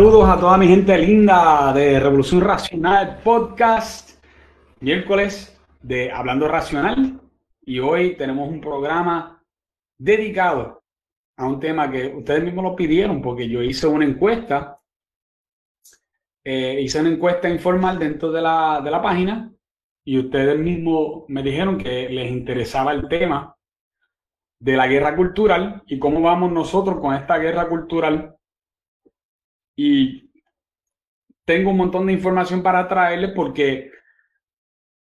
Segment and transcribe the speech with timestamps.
[0.00, 4.24] Saludos a toda mi gente linda de Revolución Racional Podcast,
[4.80, 7.20] miércoles de Hablando Racional.
[7.66, 9.44] Y hoy tenemos un programa
[9.98, 10.82] dedicado
[11.36, 14.80] a un tema que ustedes mismos lo pidieron, porque yo hice una encuesta,
[16.44, 19.52] eh, hice una encuesta informal dentro de la, de la página
[20.02, 23.54] y ustedes mismos me dijeron que les interesaba el tema
[24.60, 28.39] de la guerra cultural y cómo vamos nosotros con esta guerra cultural
[29.82, 30.30] y
[31.46, 33.90] tengo un montón de información para traerles porque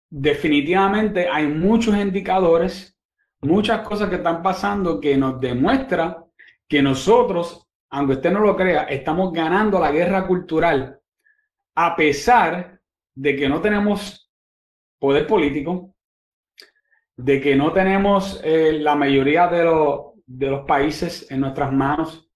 [0.08, 2.98] definitivamente hay muchos indicadores,
[3.42, 6.24] muchas cosas que están pasando que nos demuestra
[6.66, 10.98] que nosotros, aunque usted no lo crea, estamos ganando la guerra cultural
[11.74, 12.80] a pesar
[13.14, 14.32] de que no tenemos
[14.98, 15.94] poder político,
[17.14, 19.64] de que no tenemos eh, la mayoría de,
[20.26, 22.31] de los países en nuestras manos,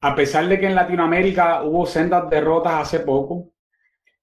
[0.00, 3.52] a pesar de que en Latinoamérica hubo sendas derrotas hace poco,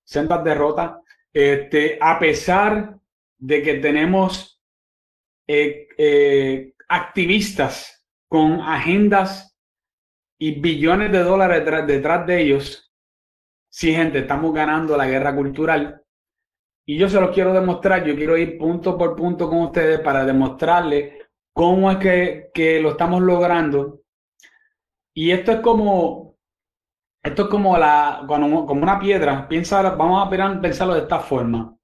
[0.04, 0.98] sendas derrotas,
[1.34, 2.98] este, a pesar
[3.38, 4.62] de que tenemos
[5.48, 9.58] eh, eh, activistas con agendas
[10.38, 12.94] y billones de dólares detrás, de ellos,
[13.70, 16.02] sí, gente, estamos ganando la guerra cultural.
[16.88, 20.23] Y yo se los quiero demostrar, yo quiero ir punto por punto con ustedes para
[20.23, 21.14] demostrarles
[21.52, 24.05] cómo es que, que lo estamos logrando
[25.17, 26.38] y esto es como,
[27.23, 29.47] esto es como, la, como una piedra.
[29.47, 31.75] Piensa, vamos a pensarlo de esta forma.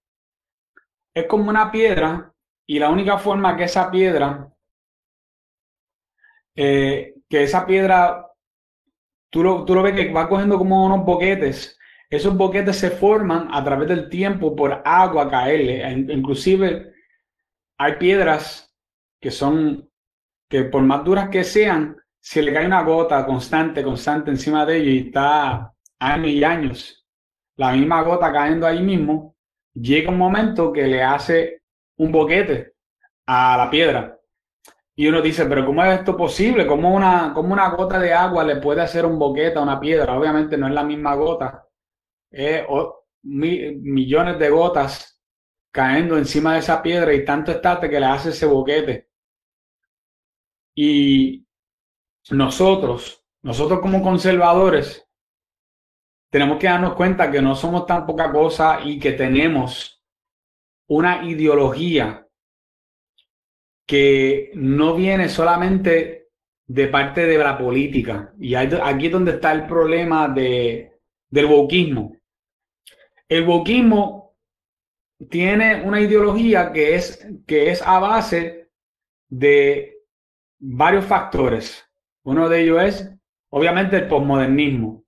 [1.16, 2.34] Es como una piedra
[2.68, 4.52] y la única forma que esa piedra,
[6.56, 8.28] eh, que esa piedra,
[9.30, 11.80] tú lo, tú lo ves que va cogiendo como unos boquetes.
[12.10, 15.90] Esos boquetes se forman a través del tiempo por agua caerle.
[16.14, 16.94] Inclusive
[17.78, 18.76] hay piedras
[19.22, 19.90] que son,
[20.50, 24.78] que por más duras que sean, si le cae una gota constante, constante encima de
[24.78, 27.08] ello y está años y años,
[27.58, 29.36] la misma gota cayendo ahí mismo,
[29.74, 31.64] llega un momento que le hace
[31.98, 32.74] un boquete
[33.26, 34.18] a la piedra.
[34.96, 36.68] Y uno dice, pero ¿cómo es esto posible?
[36.68, 40.18] ¿Cómo una, cómo una gota de agua le puede hacer un boquete a una piedra?
[40.18, 41.68] Obviamente no es la misma gota.
[42.30, 42.64] Es
[43.24, 45.20] millones de gotas
[45.72, 49.10] cayendo encima de esa piedra y tanto estate que le hace ese boquete.
[50.76, 51.46] Y
[52.30, 55.08] nosotros, nosotros como conservadores,
[56.30, 60.02] tenemos que darnos cuenta que no somos tan poca cosa y que tenemos
[60.88, 62.28] una ideología
[63.86, 66.30] que no viene solamente
[66.66, 68.34] de parte de la política.
[68.40, 71.00] Y aquí es donde está el problema de,
[71.30, 72.16] del wokismo.
[73.28, 74.38] El wokismo
[75.30, 78.70] tiene una ideología que es, que es a base
[79.30, 79.98] de
[80.60, 81.86] varios factores.
[82.24, 83.12] Uno de ellos es,
[83.50, 85.04] obviamente, el posmodernismo.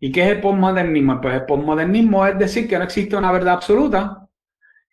[0.00, 1.20] ¿Y qué es el posmodernismo?
[1.20, 4.28] Pues el posmodernismo es decir que no existe una verdad absoluta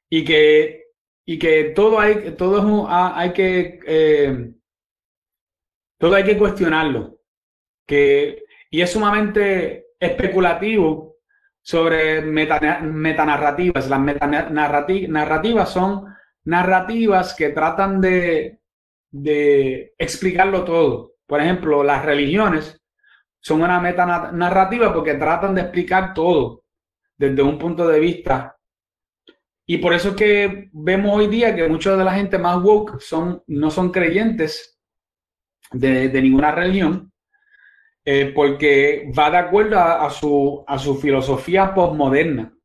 [0.10, 0.86] y que,
[1.26, 4.54] y que todo hay, todo hay que eh,
[6.04, 7.20] todo hay que cuestionarlo.
[7.88, 11.18] Que, y es sumamente especulativo
[11.62, 13.90] sobre metanarrativas.
[13.90, 16.06] Las metanarrativas son
[16.44, 18.60] narrativas que tratan de,
[19.12, 21.13] de explicarlo todo.
[21.34, 22.80] Por ejemplo, las religiones
[23.40, 26.64] son una meta narrativa porque tratan de explicar todo
[27.18, 28.56] desde un punto de vista.
[29.66, 33.02] Y por eso es que vemos hoy día que mucha de la gente más woke
[33.02, 34.80] son, no son creyentes
[35.72, 37.12] de, ninguna religión,
[38.06, 42.56] eh, porque va de acuerdo a, su, a su filosofía postmoderna.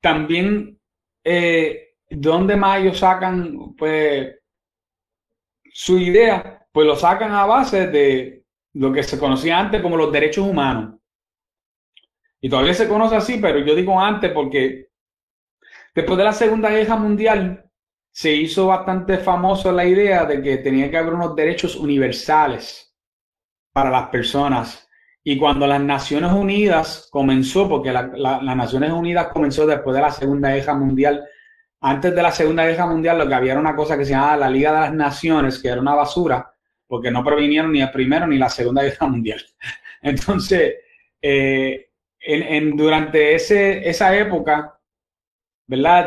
[0.00, 0.76] También,
[1.22, 4.40] eh, ¿dónde más ellos sacan pues,
[5.72, 6.59] su idea?
[6.72, 8.44] Pues lo sacan a base de
[8.74, 11.00] lo que se conocía antes como los derechos humanos.
[12.40, 14.88] Y todavía se conoce así, pero yo digo antes porque
[15.94, 17.70] después de la Segunda Guerra Mundial
[18.12, 22.94] se hizo bastante famoso la idea de que tenía que haber unos derechos universales
[23.72, 24.88] para las personas.
[25.22, 30.50] Y cuando las Naciones Unidas comenzó, porque las Naciones Unidas comenzó después de la Segunda
[30.54, 31.24] Guerra Mundial,
[31.82, 34.36] antes de la Segunda Guerra Mundial lo que había era una cosa que se llamaba
[34.38, 36.54] la Liga de las Naciones, que era una basura,
[36.90, 39.40] porque no provinieron ni el primero ni la Segunda Guerra Mundial.
[40.02, 40.74] Entonces,
[41.22, 41.88] eh,
[42.74, 44.76] durante esa época,
[45.68, 46.06] ¿verdad?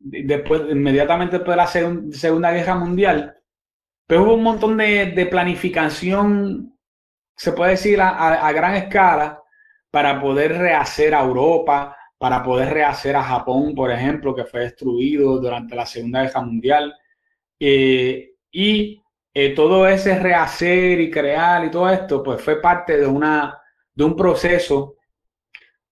[0.00, 3.36] Después, inmediatamente después de la Segunda Guerra Mundial,
[4.04, 6.76] pues hubo un montón de, planificación,
[7.36, 9.40] se puede decir, a, gran escala
[9.92, 15.38] para poder rehacer a Europa, para poder rehacer a Japón, por ejemplo, que fue destruido
[15.38, 16.96] durante la Segunda Guerra Mundial.
[17.60, 19.00] Eh, y
[19.40, 23.56] eh, todo ese rehacer y crear y todo esto, pues fue parte de una,
[23.94, 24.96] de un proceso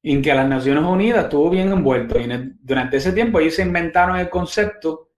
[0.02, 2.18] en que las Naciones Unidas estuvo bien envuelto.
[2.18, 2.28] Y
[2.60, 5.10] durante ese tiempo ellos se inventaron el concepto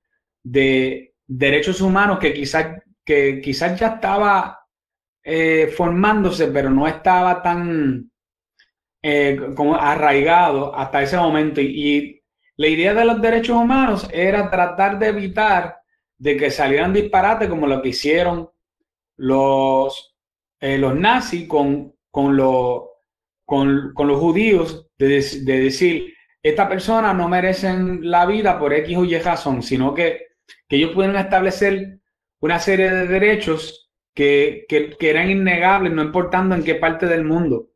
[0.42, 4.60] de derechos humanos que quizás, que quizás ya estaba
[5.22, 8.10] eh, formándose, pero no estaba tan
[9.02, 11.62] eh, como arraigado hasta ese momento.
[11.62, 12.22] Y,
[12.58, 15.77] la idea de los derechos humanos era tratar de evitar
[16.18, 18.50] de que salieran disparates como lo que hicieron
[19.16, 20.16] los,
[20.60, 22.36] eh, los nazis con, con,
[23.44, 29.04] con, los judíos, de, de, decir, esta persona no merecen la vida por X o
[29.04, 30.28] Y razón, sino que,
[30.68, 32.00] que ellos pudieron establecer
[32.40, 37.24] una serie de derechos que, que, que eran innegables, no importando en qué parte del
[37.24, 37.70] mundo.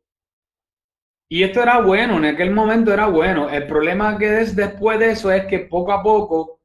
[1.29, 3.49] Y esto era bueno, en aquel momento era bueno.
[3.49, 6.59] El problema que es después de eso es que poco a poco,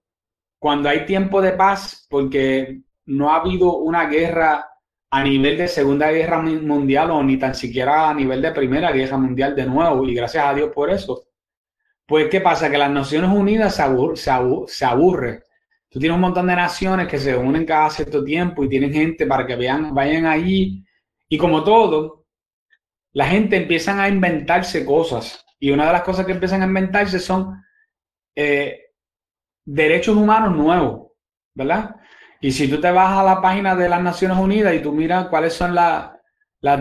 [0.59, 4.69] cuando hay tiempo de paz, porque no ha habido una guerra
[5.11, 9.17] a nivel de Segunda Guerra Mundial o ni tan siquiera a nivel de Primera Guerra
[9.17, 11.23] Mundial de nuevo, y gracias a Dios por eso.
[12.07, 12.71] Pues, ¿qué pasa?
[12.71, 13.83] Que las Naciones Unidas se,
[14.85, 15.43] aburre.
[15.91, 19.27] Tú tienes un montón de naciones que se unen cada cierto tiempo y tienen gente
[19.27, 20.85] para que vayan allí.
[21.29, 22.27] Y como todo,
[23.13, 25.45] la gente empiezan a inventarse cosas.
[25.59, 27.63] Y una de las cosas que empiezan a inventarse son
[28.35, 28.88] eh,
[29.69, 31.13] derechos humanos nuevos,
[31.55, 31.97] ¿verdad?
[32.41, 35.29] Y si tú te vas a la página de las Naciones Unidas y tú miras
[35.29, 36.13] cuáles son las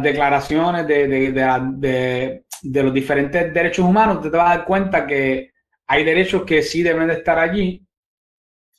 [0.01, 5.51] declaraciones de, los diferentes derechos humanos, te, vas a dar cuenta que
[5.85, 7.85] hay derechos que sí deben de estar allí,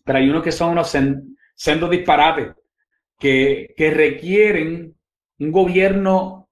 [0.05, 0.97] pero hay unos que son unos
[1.55, 2.55] sendos disparates
[3.19, 4.95] que, que requieren
[5.39, 6.49] un gobierno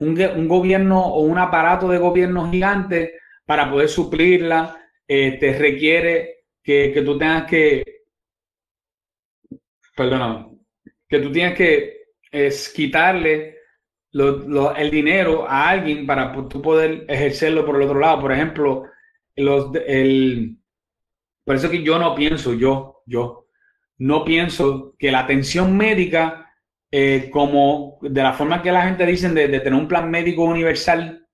[0.00, 7.02] un, gobierno o un aparato de gobierno gigante para poder suplirla, te requiere que, que,
[7.02, 7.82] tú tengas que,
[9.96, 10.48] perdona,
[11.08, 13.56] que tú tienes que es, quitarle
[14.12, 18.20] el dinero a alguien para tú poder ejercerlo por el otro lado.
[18.20, 18.84] Por ejemplo,
[19.36, 20.56] los, el,
[21.44, 23.48] por eso que yo no pienso, yo, yo,
[23.98, 26.50] no pienso que la atención médica
[26.90, 31.26] eh, como de la forma que la gente dice de, tener un plan médico universal,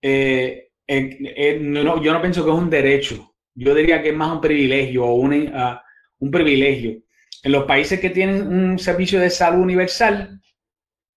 [0.00, 1.58] eh, eh,
[2.02, 3.31] yo no pienso que es un derecho.
[3.54, 5.82] Yo diría que es más un privilegio o un, ah,
[6.18, 7.02] un privilegio.
[7.42, 10.40] En los países que tienen un servicio de salud universal,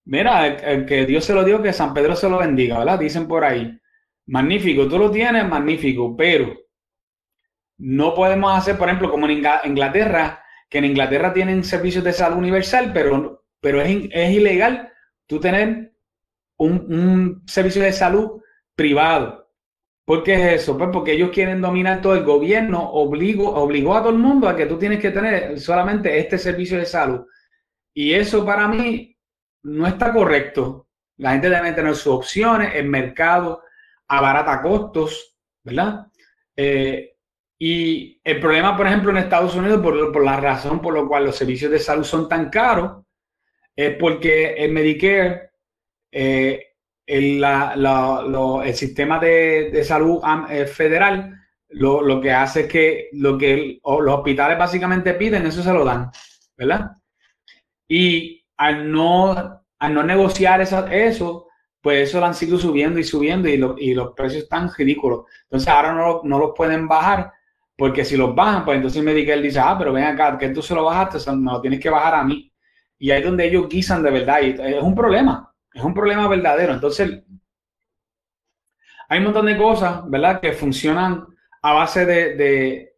[0.06, 3.00] mira, que Dios se lo dio, que San Pedro se lo bendiga, ¿verdad?
[3.00, 3.78] Dicen por ahí.
[4.28, 6.56] Magnífico, tú lo tienes, magnífico, pero
[7.78, 12.38] no podemos hacer, por ejemplo, como en Inglaterra, que en Inglaterra tienen servicios de salud
[12.38, 14.92] universal, pero, pero es, es ilegal
[15.28, 15.94] tú tener
[16.58, 18.42] un, un, servicio de salud
[18.76, 19.45] privado.
[20.06, 20.78] ¿Por qué es eso?
[20.78, 24.56] Pues porque ellos quieren dominar todo el gobierno, obligó, obligó a todo el mundo a
[24.56, 27.26] que tú tienes que tener solamente este servicio de salud.
[27.94, 29.18] Y eso para mí
[29.64, 30.88] no está correcto.
[31.18, 33.64] La gente debe tener sus opciones, el mercado
[34.08, 36.06] abarata costos, ¿verdad?
[36.56, 37.16] Eh,
[37.58, 41.36] y el problema, por ejemplo, en Estados Unidos, por, la razón por la cual los
[41.36, 43.04] servicios de salud son tan caros,
[43.76, 45.52] es porque el Medicare,
[46.12, 46.75] eh,
[47.06, 54.16] el, el, sistema de, salud eh, federal, lo, que hace es que lo que los
[54.16, 56.10] hospitales básicamente piden, eso se lo dan,
[56.58, 56.92] ¿verdad?
[57.88, 61.48] Y al no, al no negociar eso, eso,
[61.82, 65.26] pues eso lo han seguido subiendo y subiendo y, y los precios están ridículos.
[65.44, 67.32] Entonces ahora no, no los pueden bajar
[67.78, 70.74] porque si los bajan, pues entonces Medicare dice, ah, pero ven acá, que tú se
[70.74, 72.52] lo bajaste, me lo tienes que bajar a mí.
[72.98, 74.42] Y ahí es donde ellos guisan de verdad.
[74.42, 76.74] Y es un problema, es un problema verdadero.
[76.74, 77.22] Entonces,
[79.10, 80.40] hay un montón de cosas, ¿verdad?
[80.40, 81.28] Que funcionan
[81.62, 82.96] a base de, de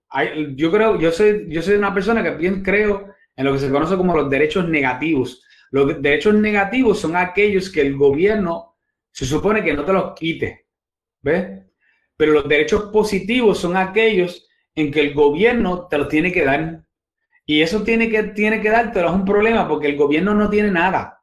[0.56, 3.72] yo creo, yo soy, yo soy una persona que bien creo en lo que se
[3.72, 5.44] conoce como los derechos negativos.
[5.72, 8.78] Los derechos negativos son aquellos que el gobierno
[9.12, 10.68] se supone que no te los quite,
[11.22, 11.66] ¿ves?
[12.16, 16.84] Pero los derechos positivos son aquellos en que el gobierno te lo tiene que dar.
[17.46, 20.72] Y eso tiene que, tiene que dártelo es un problema porque el gobierno no tiene
[20.72, 21.17] nada.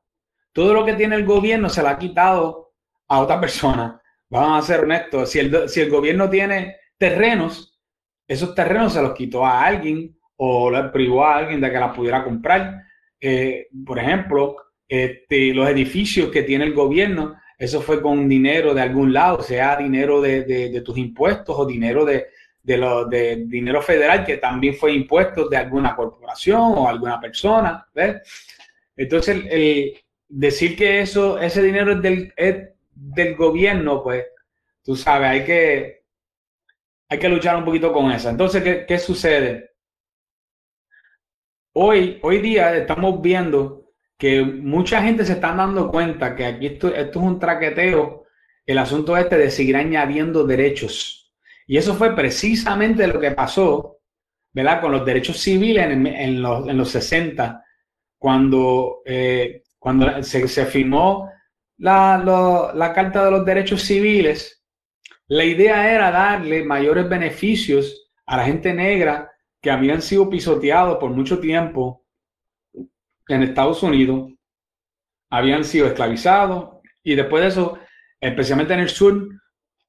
[0.54, 2.72] Todo lo que tiene el gobierno se lo ha quitado
[3.08, 4.00] a otra persona.
[4.30, 5.30] Vamos a ser honestos.
[5.30, 7.78] Si el, si el gobierno tiene terrenos,
[8.26, 11.92] esos terrenos se los quitó a alguien o los privó a alguien de que la
[11.92, 12.80] pudiera comprar.
[13.20, 14.56] Eh, por ejemplo,
[14.88, 19.76] este, los edificios que tiene el gobierno, eso fue con dinero de algún lado, sea
[19.76, 22.28] dinero de tus impuestos o dinero de,
[22.64, 27.86] de, de dinero federal que también fue impuesto de alguna corporación o alguna persona.
[28.96, 29.94] Entonces, el,
[30.28, 32.32] decir que eso, ese dinero es del,
[32.94, 34.24] del gobierno, pues,
[34.82, 36.04] tú sabes, hay que,
[37.08, 38.30] hay que luchar un poquito con eso.
[38.30, 39.72] Entonces, ¿qué, qué sucede?
[41.72, 43.84] Hoy, hoy día estamos viendo
[44.16, 48.24] que mucha gente se está dando cuenta que aquí esto, esto es un traqueteo,
[48.64, 51.32] el asunto este de seguir añadiendo derechos.
[51.66, 53.98] Y eso fue precisamente lo que pasó,
[54.52, 54.80] ¿verdad?
[54.80, 57.64] Con los derechos civiles en, los, en los 60,
[58.18, 61.30] cuando, eh, cuando se, firmó
[61.76, 64.64] la, la Carta de los Derechos Civiles,
[65.26, 71.10] la idea era darle mayores beneficios a la gente negra que habían sido pisoteados por
[71.10, 72.06] mucho tiempo
[73.28, 74.32] en Estados Unidos,
[75.28, 77.78] habían sido esclavizados y después de eso,
[78.18, 79.28] especialmente en el sur,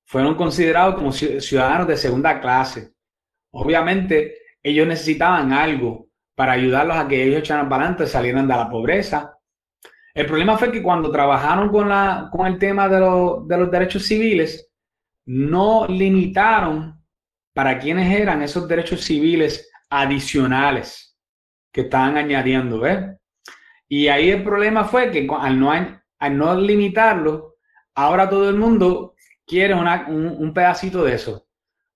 [0.04, 2.92] fueron considerados como ciudadanos de segunda clase.
[3.52, 8.70] Obviamente, ellos necesitaban algo para ayudarlos a que ellos echaran para adelante, salieran de la
[8.70, 9.35] pobreza.
[10.15, 14.05] El problema fue que cuando trabajaron con, la, con el tema de, de los derechos
[14.05, 14.72] civiles,
[15.25, 17.03] no limitaron
[17.53, 21.17] para quienes eran esos derechos civiles adicionales
[21.72, 23.15] que estaban añadiendo, ¿ves?
[23.88, 27.55] Y ahí el problema fue que al no, al no limitarlo,
[27.93, 31.48] ahora todo el mundo quiere un, pedacito de eso.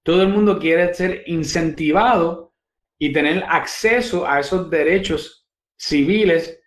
[0.03, 2.53] Todo el mundo quiere ser incentivado
[2.97, 5.47] y tener acceso a esos derechos
[5.77, 6.59] civiles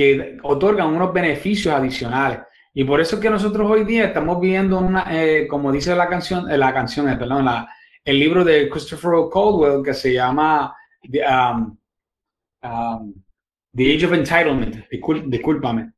[0.00, 2.38] que otorgan unos beneficios adicionales.
[2.72, 6.08] Y por eso es que nosotros hoy día estamos viendo una, eh, como dice la
[6.08, 7.46] canción, eh, la canción, eh, perdón,
[8.02, 11.76] el libro de Christopher Caldwell que se llama um,
[12.62, 13.14] um,
[13.76, 14.88] The Age of Entitlement,
[15.26, 15.92] discúlpame.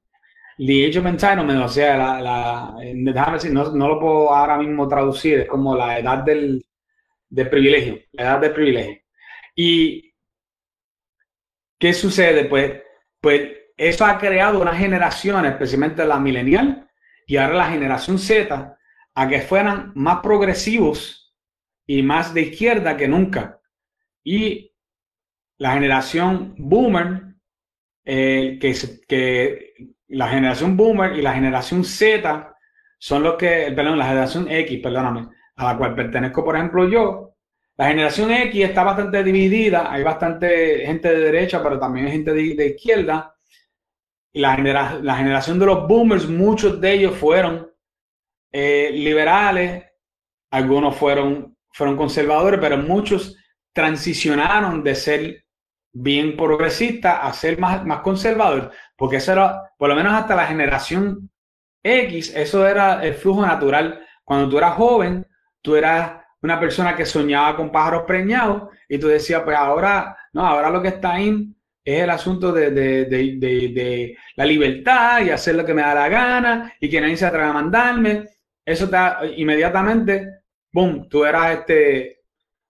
[0.58, 5.40] The Age of Entitlement, o sea, déjame decir, no, no, lo puedo ahora mismo traducir,
[5.40, 6.64] es como la edad del,
[7.28, 8.98] del privilegio, la edad del privilegio.
[9.54, 10.12] ¿Y
[11.78, 12.46] qué sucede?
[12.46, 12.82] Pues,
[13.20, 16.88] pues eso ha creado una generación, especialmente la milenial
[17.26, 18.76] y ahora la generación Z,
[19.14, 21.34] a que fueran más progresivos
[21.86, 23.60] y más de izquierda que nunca.
[24.24, 24.72] Y
[25.58, 27.32] la generación boomer
[28.04, 29.74] eh, que,
[30.08, 32.54] la generación boomer y la generación Z
[32.98, 37.34] son los que, perdón, la generación X, perdóname, a la cual pertenezco, por ejemplo, yo.
[37.76, 42.32] La generación X está bastante dividida, hay bastante gente de derecha, pero también hay gente
[42.32, 43.31] de, izquierda.
[44.34, 47.70] La, genera, la generación de los boomers, muchos de ellos fueron
[48.50, 49.84] eh, liberales,
[50.50, 53.36] algunos fueron, fueron conservadores, pero muchos
[53.72, 55.44] transicionaron de ser
[55.92, 58.00] bien progresista a ser más, más
[58.96, 61.30] porque eso era, por lo menos hasta la generación
[61.82, 64.06] X, eso era el flujo natural.
[64.24, 65.26] Cuando tú eras joven,
[65.60, 70.46] tú eras una persona que soñaba con pájaros preñados y tú decías, pues ahora, no,
[70.46, 75.30] ahora lo que está ahí es el asunto de, de, de, de, la libertad y
[75.30, 78.28] hacer lo que me da la gana y que nadie se atreva a mandarme.
[78.64, 78.96] Eso te
[79.36, 82.20] inmediatamente, boom, tú eras este,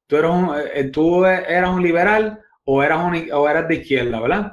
[0.06, 0.32] tú eras
[0.74, 3.00] eh, tú eras un liberal o eras,
[3.32, 4.52] o eras de izquierda, ¿verdad?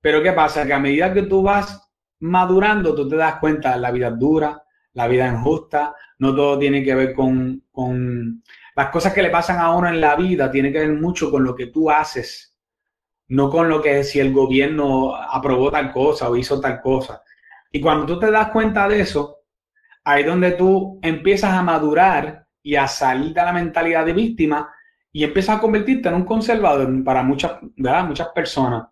[0.00, 0.66] Pero ¿qué pasa?
[0.66, 4.62] Que a medida que tú vas madurando, tú te das cuenta, la vida es dura,
[4.94, 8.42] la vida es injusta, no todo tiene que ver con, con
[8.74, 11.44] las cosas que le pasan a uno en la vida, tiene que ver mucho con
[11.44, 12.51] lo que tú haces,
[13.32, 17.22] no con lo que si el gobierno aprobó tal cosa o hizo tal cosa.
[17.70, 19.38] Y cuando tú te das cuenta de eso,
[20.04, 24.70] ahí es donde tú empiezas a madurar y a salir de la mentalidad de víctima
[25.10, 28.04] y empiezas a convertirte en un conservador para muchas, ¿verdad?
[28.04, 28.88] muchas personas.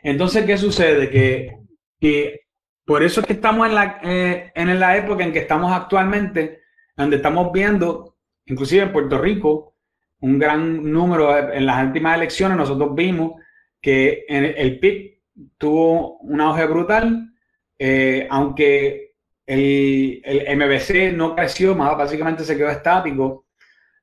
[0.00, 1.10] Entonces, ¿qué sucede?
[1.10, 1.58] Que,
[1.98, 2.42] que
[2.84, 6.60] por eso es que estamos en la, eh, en la época en que estamos actualmente,
[6.96, 9.74] donde estamos viendo, inclusive en Puerto Rico,
[10.20, 13.40] un gran número en las últimas elecciones, nosotros vimos
[13.80, 15.18] que el PIB
[15.56, 17.32] tuvo un auge brutal,
[17.78, 19.14] eh, aunque
[19.46, 23.46] el, el, MBC no creció, más básicamente se quedó estático.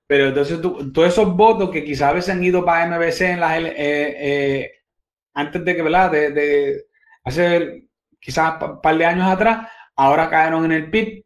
[0.07, 4.72] Pero entonces todos esos votos que quizás a ido para MBC en las, eh, eh,
[5.34, 6.12] antes de que, ¿verdad?
[6.12, 6.86] De, de
[7.24, 7.88] hace
[8.19, 11.24] quizás un par de años atrás, ahora cayeron en el PIB.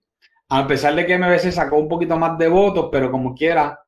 [0.51, 3.79] A pesar de que MBC sacó un poquito más de votos, pero como quiera,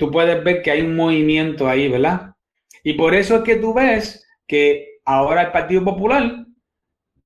[0.00, 2.34] tú puedes ver que hay un movimiento ahí, ¿verdad?
[2.82, 6.46] Y por eso es que tú ves que ahora el Partido Popular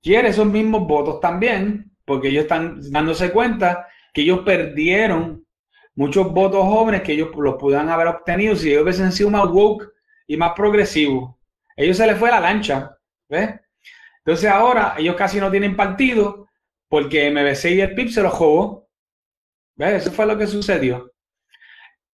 [0.02, 5.46] quiere esos mismos votos también, porque ellos están dándose cuenta que ellos perdieron
[5.94, 9.92] muchos votos jóvenes que ellos los pudieran haber obtenido si ellos hubiesen sido más woke
[10.26, 11.36] y más progresivos.
[11.76, 13.50] Ellos se les fue la lancha, ¿ves?
[14.18, 16.48] Entonces ahora ellos casi no tienen partido
[16.88, 18.88] porque MBC y el PIB se los jugó.
[19.76, 20.02] ¿Ves?
[20.02, 21.13] Eso fue lo que sucedió.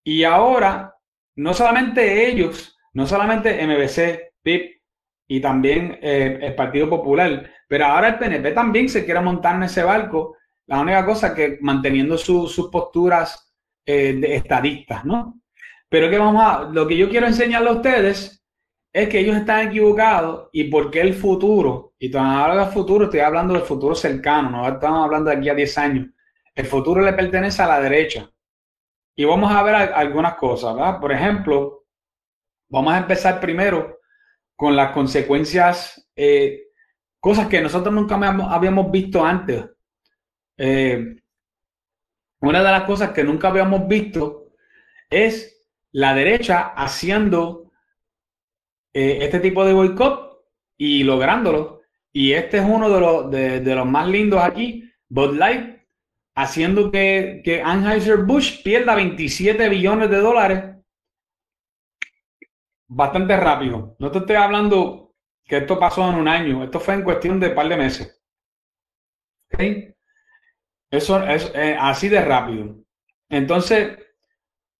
[0.04, 0.94] Y ahora,
[1.36, 4.80] no solamente ellos, no solamente MBC, PIB
[5.28, 9.64] y también eh, el Partido Popular, pero ahora el PNP también se quiere montar en
[9.64, 10.36] ese barco.
[10.66, 13.52] La única cosa que manteniendo sus posturas
[13.86, 15.40] eh, de estadistas, ¿no?
[15.88, 18.44] Pero que vamos a, lo que yo quiero enseñarle a ustedes
[18.92, 23.20] es que ellos están equivocados y porque el futuro, y cuando hablo del futuro, estoy
[23.20, 26.08] hablando del futuro cercano, no estamos hablando de aquí a 10 años.
[26.54, 28.28] El futuro le pertenece a la derecha.
[29.20, 30.98] Y vamos a ver algunas cosas, ¿verdad?
[30.98, 31.84] Por ejemplo,
[32.70, 33.98] vamos a empezar primero
[34.56, 36.68] con las consecuencias, eh,
[37.20, 39.66] cosas que nosotros nunca habíamos visto antes.
[40.56, 41.16] Eh,
[42.40, 44.54] una de las cosas que nunca habíamos visto
[45.10, 47.70] es la derecha haciendo
[48.94, 50.46] eh, este tipo de boicot
[50.78, 51.82] y lográndolo.
[52.10, 55.79] Y este es uno de los, de, los más lindos aquí, Bud Light,
[56.42, 60.64] haciendo que, que Anheuser-Busch pierda 27 billones de dólares
[62.88, 63.96] bastante rápido.
[63.98, 67.48] No te estoy hablando que esto pasó en un año, esto fue en cuestión de
[67.48, 68.22] un par de meses.
[70.90, 72.76] Eso es eh, así de rápido.
[73.28, 73.96] Entonces,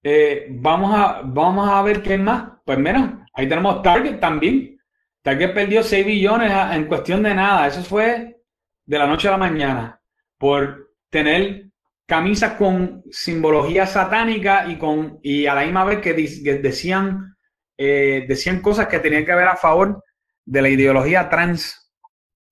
[0.03, 2.53] eh, vamos, a, vamos a ver qué más.
[2.65, 4.79] Pues mira, ahí tenemos Target también.
[5.23, 7.67] Target perdió 6 billones en cuestión de nada.
[7.67, 8.43] Eso fue
[8.85, 10.01] de la noche a la mañana.
[10.39, 11.67] Por tener
[12.07, 17.37] camisas con simbología satánica y, con, y a la misma vez que, decían,
[17.77, 20.03] eh, decían cosas que tenían que ver a favor
[20.45, 21.93] de la ideología trans.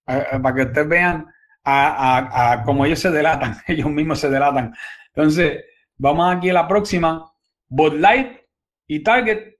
[0.05, 1.27] para que ustedes vean
[1.65, 4.75] a, a, como ellos se delatan, ellos mismos se delatan.
[5.09, 5.65] Entonces,
[5.97, 7.33] vamos aquí a la próxima.
[7.69, 8.39] Bud Light
[8.87, 9.57] y Target,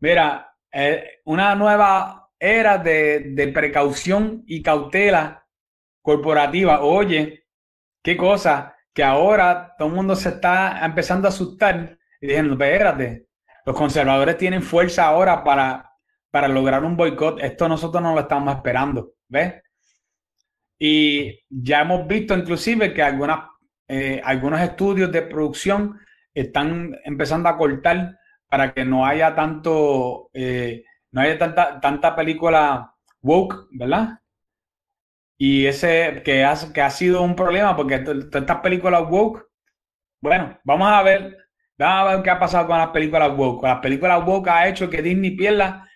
[0.00, 5.46] mira, eh, una nueva era de, de, precaución y cautela
[6.02, 6.82] corporativa.
[6.82, 7.45] Oye,
[8.06, 13.26] qué cosa, que ahora todo el mundo se está empezando a asustar y diciendo, espérate,
[13.64, 15.90] los conservadores tienen fuerza ahora para,
[16.30, 17.42] para lograr un boicot.
[17.42, 19.54] Esto nosotros no lo estamos esperando, ¿ves?
[20.78, 23.40] Y ya hemos visto inclusive que algunas,
[23.88, 25.98] eh, algunos estudios de producción
[26.32, 32.94] están empezando a cortar para que no haya tanto, eh, no haya tanta, tanta película
[33.20, 34.20] woke, ¿verdad?
[35.38, 39.46] Y ese que ha, que ha sido un problema porque todas estas películas woke,
[40.20, 41.36] bueno, vamos a ver,
[41.78, 43.64] vamos a qué ha pasado con las películas woke.
[43.64, 45.88] Las películas woke ha hecho que Disney pierda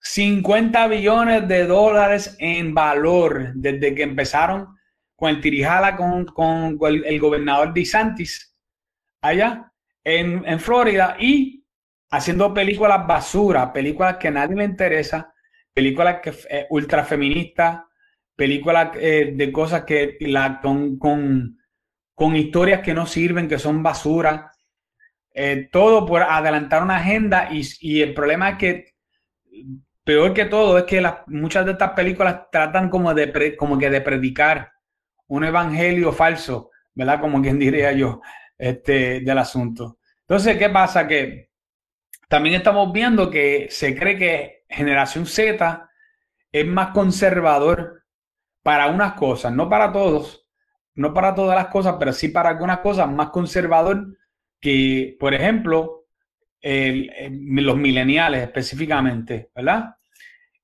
[0.00, 4.76] 50 billones de dólares en valor desde que empezaron
[5.16, 8.54] con el Tirijala con, con el, gobernador DeSantis
[9.22, 9.72] allá
[10.04, 11.64] en, en, Florida y
[12.10, 15.32] haciendo películas basura, películas que a nadie le interesa,
[15.74, 17.80] películas que eh, ultra feministas,
[18.36, 21.58] películas eh, de cosas que la, con, con,
[22.14, 24.52] con, historias que no sirven, que son basura,
[25.34, 28.96] eh, todo por adelantar una agenda y, y el problema es que
[30.06, 33.90] peor que todo es que las, muchas de estas películas tratan como, de, como que
[33.90, 34.70] de predicar
[35.26, 37.20] un evangelio falso, ¿verdad?
[37.20, 38.20] Como quien diría yo,
[38.56, 39.98] este, del asunto.
[40.20, 41.08] Entonces, ¿qué pasa?
[41.08, 41.50] Que
[42.28, 45.90] también estamos viendo que se cree que generación Z
[46.52, 48.04] es más conservador
[48.66, 50.44] para unas cosas, no para todos,
[50.96, 54.18] no para todas las cosas, pero sí para algunas cosas, más conservador
[54.60, 56.06] que, por ejemplo,
[56.60, 59.94] los mileniales específicamente, ¿verdad?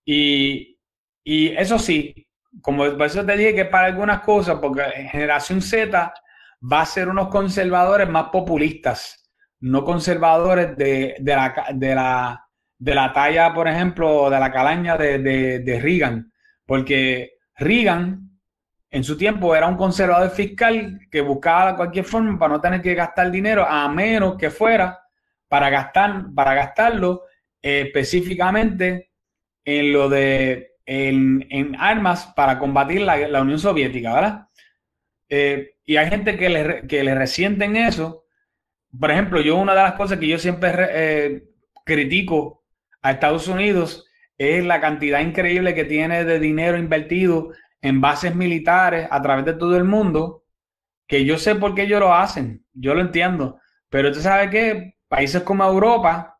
[0.04, 0.80] Y,
[1.22, 2.26] y eso sí,
[2.60, 6.12] como por eso te dije que para algunas cosas, porque generación Z
[6.60, 12.94] va a ser unos conservadores más populistas, no conservadores de, de, la, de, la, de
[12.96, 16.32] la talla, por ejemplo, de la calaña de, de, de Reagan,
[16.66, 18.30] porque Reagan
[18.90, 22.94] en su tiempo era un conservador fiscal que buscaba cualquier forma para no tener que
[22.94, 25.00] gastar dinero, a menos que fuera
[25.48, 27.22] para, gastar, para gastarlo
[27.62, 29.10] eh, específicamente
[29.64, 34.48] en lo de en, armas para combatir la, Unión Soviética, ¿verdad?
[35.28, 38.24] Eh, y hay gente que le, que le resienten eso.
[38.98, 41.44] Por ejemplo, yo una de las cosas que yo siempre eh,
[41.84, 42.64] critico
[43.00, 44.06] a Estados Unidos
[44.42, 49.54] es la cantidad increíble que tiene de dinero invertido en bases militares a través de
[49.54, 50.44] todo el mundo,
[51.06, 53.58] que yo sé por qué ellos lo hacen, yo lo entiendo,
[53.90, 56.38] pero usted sabe que países como Europa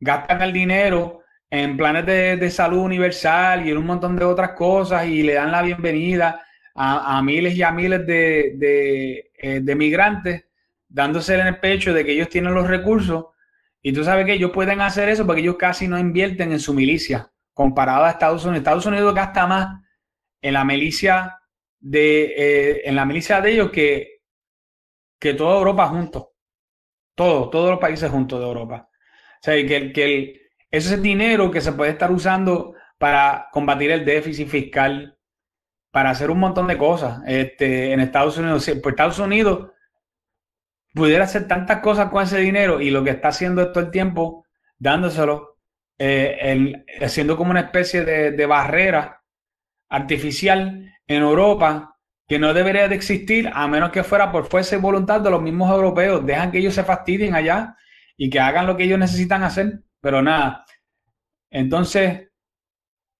[0.00, 5.06] gastan el dinero en planes de, salud universal y en un montón de otras cosas
[5.06, 6.42] y le dan la bienvenida
[6.74, 10.46] a, miles y a miles de, eh, de, migrantes,
[10.88, 13.26] dándose en el pecho de que ellos tienen los recursos.
[13.86, 16.72] Y tú sabes que ellos pueden hacer eso porque ellos casi no invierten en su
[16.72, 18.60] milicia comparado a Estados Unidos.
[18.60, 19.82] Estados Unidos gasta más
[20.40, 21.38] en la milicia
[21.80, 24.22] de, eh, en la milicia de ellos que,
[25.20, 26.28] que toda Europa juntos.
[27.14, 28.88] Todo, todos los países juntos de Europa.
[28.90, 34.06] O sea, que, que ese es dinero que se puede estar usando para combatir el
[34.06, 35.18] déficit fiscal,
[35.90, 38.64] para hacer un montón de cosas este, en Estados Unidos.
[38.82, 39.72] Pues Estados Unidos
[40.94, 44.46] pudiera hacer tantas cosas con ese dinero y lo que está haciendo todo el tiempo,
[44.78, 45.58] dándoselo
[45.98, 49.22] eh, haciendo como una especie de, barrera
[49.88, 54.80] artificial en Europa que no debería de existir a menos que fuera por fuerza y
[54.80, 56.24] voluntad de los mismos europeos.
[56.24, 57.76] Dejan que ellos se fastidien allá
[58.16, 60.64] y que hagan lo que ellos necesitan hacer, pero nada.
[61.50, 62.28] Entonces,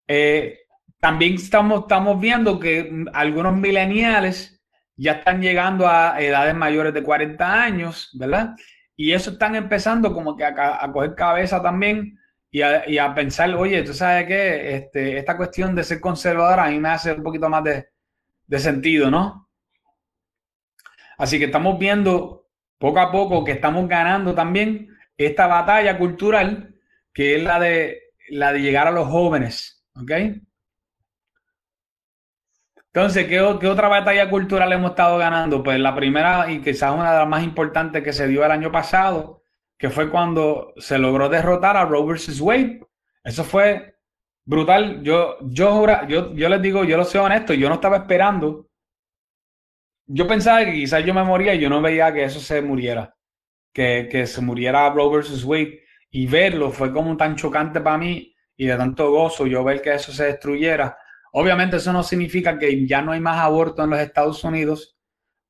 [0.09, 0.61] eh,
[0.99, 4.54] también estamos, estamos viendo que algunos mileniales
[4.97, 8.55] ya están llegando a edades mayores de 40 años, ¿verdad?
[8.97, 12.19] Y eso están empezando como que a, coger cabeza también
[12.51, 16.79] y a, pensar, oye, tú sabes que este, esta cuestión de ser conservadora a mí
[16.79, 19.49] me hace un poquito más de, sentido, ¿no?
[21.19, 22.47] Así que estamos viendo
[22.79, 26.75] poco a poco que estamos ganando también esta batalla cultural
[27.13, 30.13] que es la de, la de llegar a los jóvenes, ¿ok?
[32.95, 35.65] Entonces, ¿qué, otra batalla cultural hemos estado ganando?
[35.65, 38.71] Pues la primera y quizás una de las más importantes que se dio el año
[38.71, 39.43] pasado,
[39.77, 42.41] que fue cuando se logró derrotar a Roe vs.
[42.41, 42.87] Wade.
[43.25, 43.97] Eso fue
[44.45, 45.03] brutal.
[45.03, 48.69] Yo, yo, yo, les digo, yo lo sé honesto, yo no estaba esperando.
[50.07, 53.17] Yo pensaba que quizás yo me moría y yo no veía que eso se muriera,
[53.73, 55.45] que, que se muriera Roe vs.
[55.45, 55.83] Wade.
[56.13, 59.95] Y verlo fue como tan chocante para mí y de tanto gozo yo ver que
[59.95, 60.97] eso se destruyera
[61.37, 64.97] Obviamente eso no significa que ya no hay más aborto en los Estados Unidos,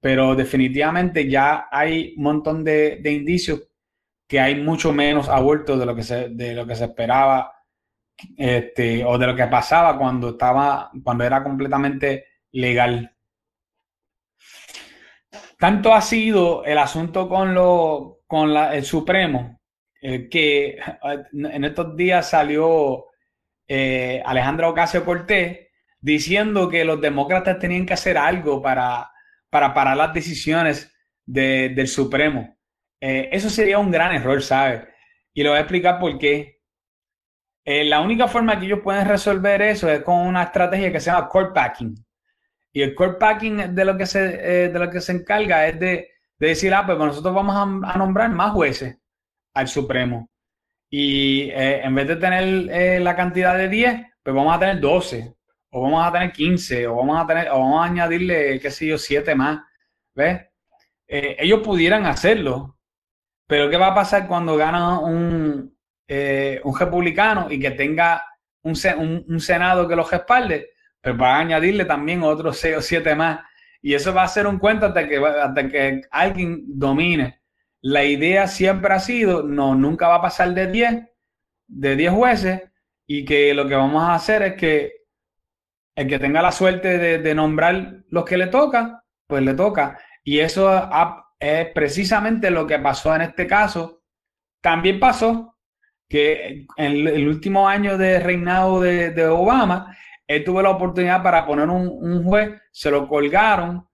[0.01, 3.68] pero definitivamente ya hay un montón de, indicios
[4.27, 7.53] que hay mucho menos abortos de lo que se, de lo que se esperaba
[8.38, 13.14] este, o de lo que pasaba cuando, estaba, cuando era completamente legal.
[15.59, 19.61] Tanto ha sido el asunto con, lo, con el Supremo
[20.01, 20.79] eh, que
[21.33, 23.05] en estos días salió
[23.68, 25.64] eh, Alejandro Ocasio Cortés
[26.04, 29.10] diciendo que los demócratas tenían que hacer algo para,
[29.48, 32.58] para parar las decisiones del Supremo.
[33.00, 34.82] Eh, eso sería un gran error, ¿sabes?
[35.32, 36.60] Y lo voy a explicar por qué.
[37.64, 41.10] Eh, la única forma que ellos pueden resolver eso es con una estrategia que se
[41.10, 41.94] llama court packing.
[42.70, 45.80] Y el court packing de lo que se, eh, de lo que se encarga es
[45.80, 48.98] de, decir, ah, pues nosotros vamos a, nombrar más jueces
[49.54, 50.28] al Supremo.
[50.90, 55.34] Y en vez de tener la cantidad de 10, pues vamos a tener 12
[55.76, 58.87] o vamos a tener 15, o vamos a tener, o vamos a añadirle, qué sé
[58.87, 59.60] yo, 7 más.
[60.14, 60.42] ¿Ves?
[61.08, 62.78] Eh, ellos pudieran hacerlo,
[63.48, 68.24] pero ¿qué va a pasar cuando gana un, eh, un republicano y que tenga
[68.62, 68.76] un,
[69.40, 70.70] Senado que los respalde?
[71.02, 73.40] Pues va a añadirle también otros 6 o 7 más.
[73.82, 77.40] Y eso va a ser un cuento hasta que, hasta que alguien domine.
[77.80, 81.02] La idea siempre ha sido, no, nunca va a pasar de 10,
[81.66, 82.62] de 10 jueces,
[83.08, 84.93] y que lo que vamos a hacer es que
[85.96, 89.98] el que tenga la suerte de, nombrar los que le toca, pues le toca.
[90.24, 90.90] Y eso
[91.38, 94.02] es precisamente lo que pasó en este caso.
[94.61, 95.57] También pasó
[96.09, 101.68] que en el último año de reinado de, Obama, él tuvo la oportunidad para poner
[101.68, 103.87] un, juez, se lo colgaron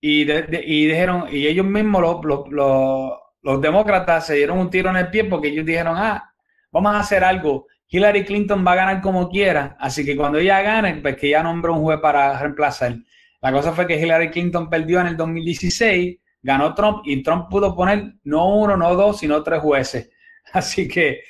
[0.00, 5.24] y, dijeron, y ellos mismos, los, los demócratas, se dieron un tiro en el pie
[5.24, 6.32] porque ellos dijeron, ah,
[6.72, 10.62] vamos a hacer algo Hillary Clinton va a ganar como quiera, así que cuando ella
[10.62, 12.96] gane, pues que ya nombró un juez para reemplazar.
[13.40, 17.74] La cosa fue que Hillary Clinton perdió en el 2016, ganó Trump y Trump pudo
[17.74, 20.10] poner no uno, no dos, sino tres jueces.
[20.52, 21.20] Así que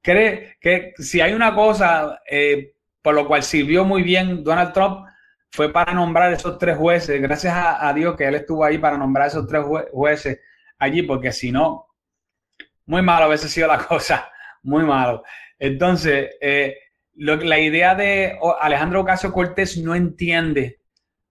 [0.00, 2.74] cree que si hay una cosa eh,
[3.04, 5.06] por lo cual sirvió muy bien Donald Trump
[5.50, 7.20] fue para nombrar esos tres jueces.
[7.20, 10.40] Gracias a, Dios que él estuvo ahí para nombrar esos tres jueces
[10.78, 11.86] allí, porque si no,
[12.86, 14.30] muy malo hubiese sido la cosa,
[14.62, 15.22] muy malo.
[15.64, 16.76] Entonces, eh,
[17.14, 20.80] la idea de Alejandro Ocasio Cortés no entiende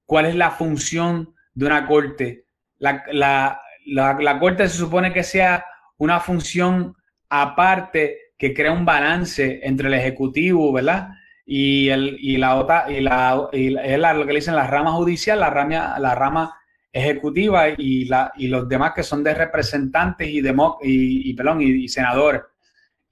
[0.08, 2.48] cuál es la función de una corte.
[2.80, 3.60] La,
[4.40, 5.64] corte se supone que sea
[5.98, 6.96] una función
[7.30, 11.10] aparte que crea un balance entre el ejecutivo, ¿verdad?
[11.46, 11.90] Y,
[12.38, 16.56] la otra, y la, lo que dicen la rama judicial, la rama, la rama
[16.92, 18.10] ejecutiva y,
[18.48, 22.42] los demás que son de representantes y, y senadores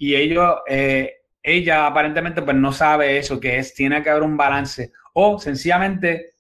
[0.02, 4.36] y ellos, eh, ella aparentemente pues no sabe eso, que es, tiene que haber un
[4.36, 6.32] balance o sencillamente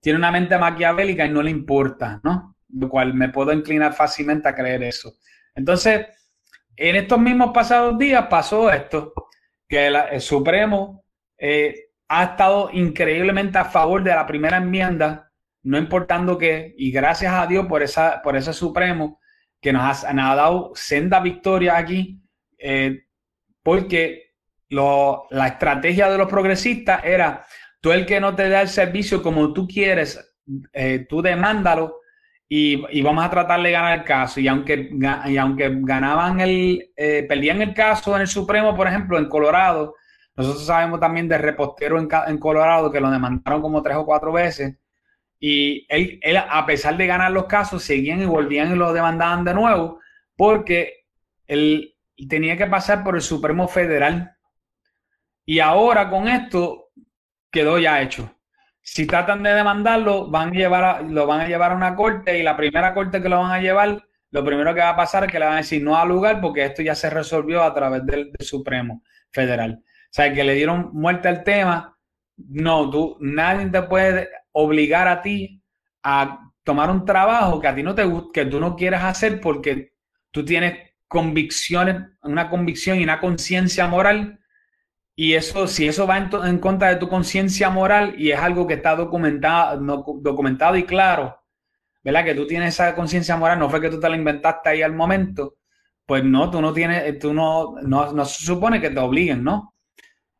[0.00, 2.54] tiene una mente maquiavélica y no le importa, ¿no?
[2.68, 5.14] Lo cual me puedo inclinar fácilmente a creer eso.
[5.56, 6.06] Entonces,
[6.76, 9.12] en estos mismos pasados días pasó esto,
[9.68, 11.04] que el, Supremo
[11.36, 15.32] eh, ha estado increíblemente a favor de la primera enmienda,
[15.64, 19.18] no importando qué, y gracias a Dios por, esa, por ese Supremo
[19.60, 22.22] que nos ha, dado senda victoria aquí.
[22.58, 23.06] Eh,
[23.62, 24.28] porque
[24.68, 27.44] la estrategia de los progresistas era,
[27.80, 30.36] tú el que no te da el servicio como tú quieres,
[30.72, 32.00] eh, tú demándalo
[32.48, 34.40] y, vamos a tratar de ganar el caso.
[34.40, 34.90] Y aunque,
[35.26, 39.94] y aunque ganaban el, eh, perdían el caso en el Supremo, por ejemplo, en Colorado,
[40.34, 44.32] nosotros sabemos también de repostero en, en Colorado que lo demandaron como tres o cuatro
[44.32, 44.78] veces.
[45.40, 49.44] Y él, él, a pesar de ganar los casos, seguían y volvían y lo demandaban
[49.44, 50.00] de nuevo,
[50.36, 51.04] porque
[52.18, 54.36] él tenía que pasar por el Supremo Federal.
[55.44, 56.90] Y ahora con esto
[57.50, 58.34] quedó ya hecho.
[58.82, 62.42] Si tratan de demandarlo, van a llevar lo van a llevar a una corte y
[62.42, 65.32] la primera corte que lo van a llevar, lo primero que va a pasar es
[65.32, 68.04] que le van a decir no al lugar porque esto ya se resolvió a través
[68.04, 69.82] del, Supremo Federal.
[69.82, 71.98] O sea, que le dieron muerte al tema.
[72.36, 75.62] No, tú, nadie te puede obligar a ti
[76.02, 79.92] a tomar un trabajo que a ti no te que tú no quieres hacer porque
[80.30, 84.38] tú tienes convicciones, una convicción y una conciencia moral
[85.20, 88.74] y eso, si eso va en, contra de tu conciencia moral y es algo que
[88.74, 89.76] está documentado,
[90.20, 91.42] documentado y claro,
[92.04, 92.24] ¿verdad?
[92.24, 94.92] Que tú tienes esa conciencia moral, no fue que tú te la inventaste ahí al
[94.92, 95.56] momento,
[96.06, 99.74] pues no, tú no tienes, tú no, no, se supone que te obliguen, ¿no?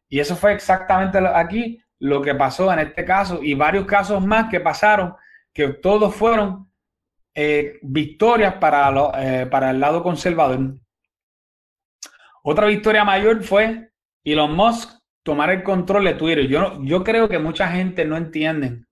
[0.08, 4.48] Y eso fue exactamente aquí lo que pasó en este caso y varios casos más
[4.48, 5.12] que pasaron,
[5.52, 6.67] que todos fueron
[7.40, 10.74] eh, victorias para, eh, para el lado conservador.
[12.42, 13.92] Otra victoria mayor fue
[14.24, 16.48] Elon Musk tomar el control de Twitter.
[16.48, 18.82] Yo, yo creo que mucha gente no entiende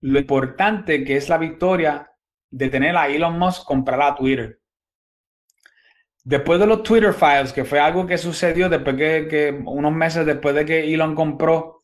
[0.00, 2.10] lo importante que es la victoria
[2.50, 4.58] de tener a Elon Musk comprar a Twitter.
[6.24, 10.56] Después de los Twitter Files, que fue algo que sucedió después que, unos meses después
[10.56, 11.80] de que Elon compró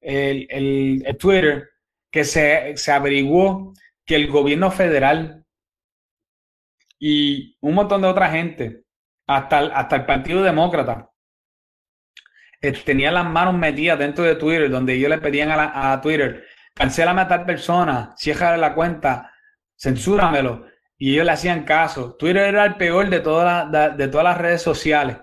[0.00, 1.68] el, el, Twitter,
[2.10, 3.74] que se, se averiguó
[4.08, 5.44] que el gobierno federal
[6.98, 8.84] y un montón de otra gente,
[9.26, 11.10] hasta hasta el Partido Demócrata,
[12.62, 17.20] eh, tenía las manos metidas dentro de Twitter, donde ellos le pedían a, Twitter, cancélame
[17.20, 19.30] a tal persona, cierra la cuenta,
[19.76, 20.66] censúramelo.
[20.96, 22.16] Y ellos le hacían caso.
[22.16, 25.18] Twitter era el peor de, todas de, todas las redes sociales.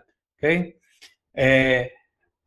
[1.33, 1.91] Eh,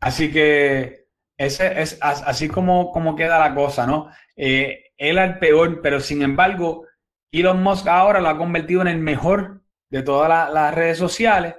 [0.00, 4.10] así que ese es así como, como queda la cosa, ¿no?
[4.36, 6.86] Eh, él el peor, pero sin embargo,
[7.32, 11.54] Elon Musk ahora lo ha convertido en el mejor de todas las redes sociales,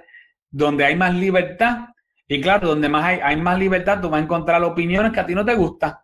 [0.50, 1.88] donde hay más libertad
[2.32, 5.26] y claro, donde más hay, hay más libertad, tú vas a encontrar opiniones que a
[5.26, 5.94] ti no te gustan.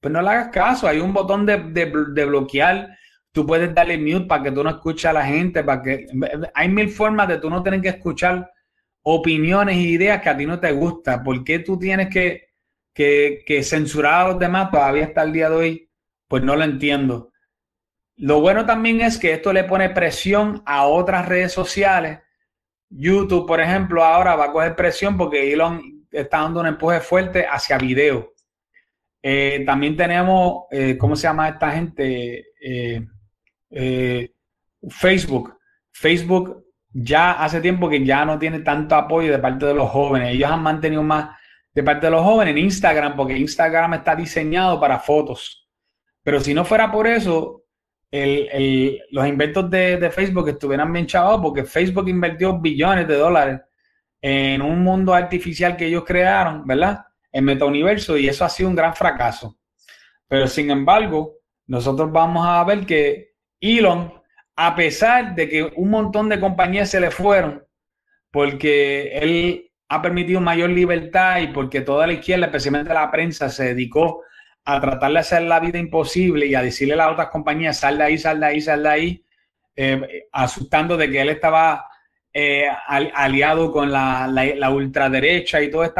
[0.00, 2.98] Pues no le hagas caso, hay un botón de, de, bloquear.
[3.30, 6.06] Tú puedes darle mute para que tú no escuches a la gente, para que
[6.52, 8.50] hay mil formas de tú no tener que escuchar
[9.02, 11.22] opiniones e ideas que a ti no te gustan.
[11.22, 12.48] ¿Por qué tú tienes que,
[12.92, 15.87] que, que censurar a los demás todavía hasta el día de hoy?
[16.28, 17.32] Pues no lo entiendo.
[18.16, 22.20] Lo bueno también es que esto le pone presión a otras redes sociales
[22.90, 27.46] YouTube, por ejemplo, ahora va a coger presión porque Elon está dando un empuje fuerte
[27.46, 28.32] hacia video.
[29.22, 32.46] Eh, también tenemos, eh, ¿cómo se llama esta gente?
[32.60, 34.32] Eh,
[34.88, 35.58] Facebook.
[35.92, 40.34] Facebook ya hace tiempo que ya no tiene tanto apoyo de parte de los jóvenes.
[40.34, 41.36] Ellos han mantenido más
[41.74, 45.67] de parte de los jóvenes en Instagram, porque Instagram está diseñado para fotos.
[46.28, 47.64] Pero si no fuera por eso,
[48.12, 53.62] los inventos de, Facebook estuvieran bien chavados porque Facebook invirtió billones de dólares
[54.20, 57.02] en un mundo artificial que ellos crearon, ¿verdad?
[57.32, 59.56] En Metauniverso y eso ha sido un gran fracaso.
[60.26, 61.36] Pero sin embargo,
[61.66, 64.12] nosotros vamos a ver que Elon,
[64.54, 67.64] a pesar de que un montón de compañías se le fueron,
[68.30, 73.68] porque él ha permitido mayor libertad y porque toda la izquierda, especialmente la prensa, se
[73.68, 74.24] dedicó
[74.70, 77.96] a tratar de hacer la vida imposible y a decirle a las otras compañías, sal
[77.96, 79.24] de ahí, sal de ahí, sal de ahí,
[79.74, 81.86] eh, asustando de que él estaba
[82.34, 85.90] eh, aliado con la, ultraderecha y todos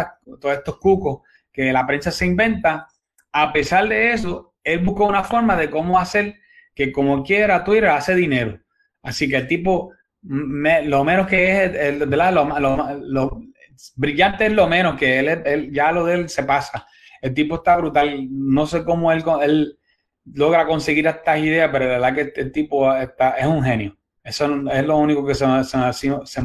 [0.53, 2.87] estos cucos que la prensa se inventa.
[3.33, 6.35] A pesar de eso, él buscó una forma de cómo hacer
[6.75, 8.59] que como quiera Twitter hace dinero.
[9.03, 13.41] Así que el tipo, lo menos que es, Lo,
[13.97, 16.87] brillante es lo menos que él, él, ya lo de él se pasa.
[17.21, 18.27] El tipo está brutal.
[18.31, 19.79] No sé cómo él, él
[20.35, 23.97] logra conseguir estas ideas, pero la verdad que el tipo está, es un genio.
[24.23, 26.43] Eso es lo único que se, se,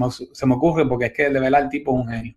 [0.48, 2.36] me, ocurre, porque es que de verdad el tipo es un genio.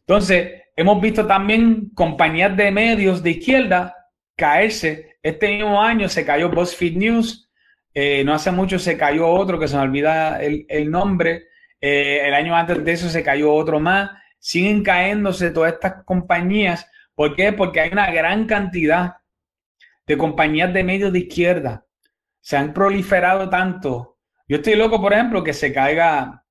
[0.00, 3.94] Entonces, hemos visto también compañías de medios de izquierda
[4.36, 5.18] caerse.
[5.22, 7.50] Este mismo año se cayó BuzzFeed News.
[7.92, 11.48] Eh, no hace mucho se cayó otro que se me olvida el, nombre.
[11.80, 14.10] Eh, el año antes de eso se cayó otro más.
[14.38, 17.52] Siguen cayéndose todas estas compañías ¿Por qué?
[17.52, 19.16] Porque hay una gran cantidad
[20.06, 21.84] de compañías de medios de izquierda.
[22.40, 24.18] Se han proliferado tanto.
[24.46, 26.44] Yo estoy loco, por ejemplo, que se caiga,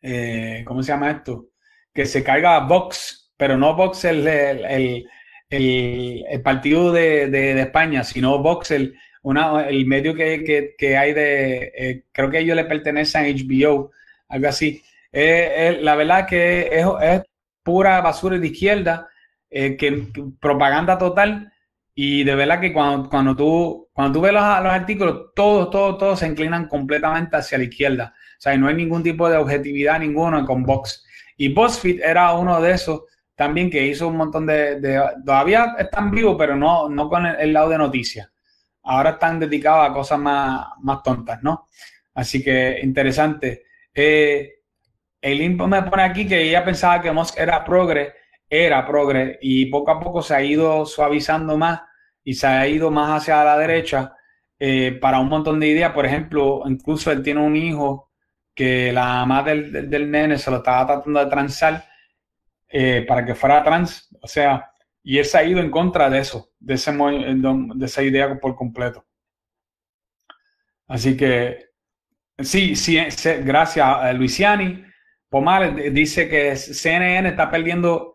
[0.00, 1.50] eh, ¿cómo se llama esto?
[1.92, 5.04] Que se caiga Vox, pero no Vox el, el,
[6.42, 12.38] partido de, España, sino Vox, el, una, el medio que, hay de, eh, creo que
[12.38, 13.90] ellos le pertenecen a HBO,
[14.28, 14.82] algo así.
[15.12, 17.22] la verdad que es, es,
[17.62, 19.10] pura basura de izquierda,
[19.52, 20.08] que,
[20.40, 21.52] propaganda total.
[21.94, 25.98] Y de verdad que cuando, cuando, tú, cuando tú ves los, los artículos, todos, todos,
[25.98, 28.14] todos se inclinan completamente hacia la izquierda.
[28.16, 31.04] O sea, no hay ningún tipo de objetividad ninguno con Vox.
[31.36, 33.02] Y BuzzFeed era uno de esos
[33.34, 37.70] también que hizo un montón de, todavía están vivos, pero no, no con el, lado
[37.70, 38.30] de noticias.
[38.84, 41.68] Ahora están dedicados a cosas más, más tontas, ¿no?
[42.14, 43.64] Así que interesante.
[43.94, 44.50] Eh,
[45.20, 48.12] el me pone aquí que ella pensaba que Musk era progre,
[48.52, 51.80] era progre, y poco a poco se ha ido suavizando más
[52.22, 54.14] y se ha ido más hacia la derecha
[54.58, 55.92] eh, para un montón de ideas.
[55.92, 58.10] Por ejemplo, incluso él tiene un hijo
[58.54, 61.84] que la mamá del, del, nene se lo estaba tratando de transar
[62.68, 64.70] eh, para que fuera trans, o sea,
[65.02, 68.54] y él se ha ido en contra de eso, de, ese, de esa idea por
[68.54, 69.06] completo.
[70.88, 71.70] Así que,
[72.38, 72.98] sí, sí,
[73.42, 74.84] gracias a Luisiani.
[75.30, 78.11] Pomales dice que CNN está perdiendo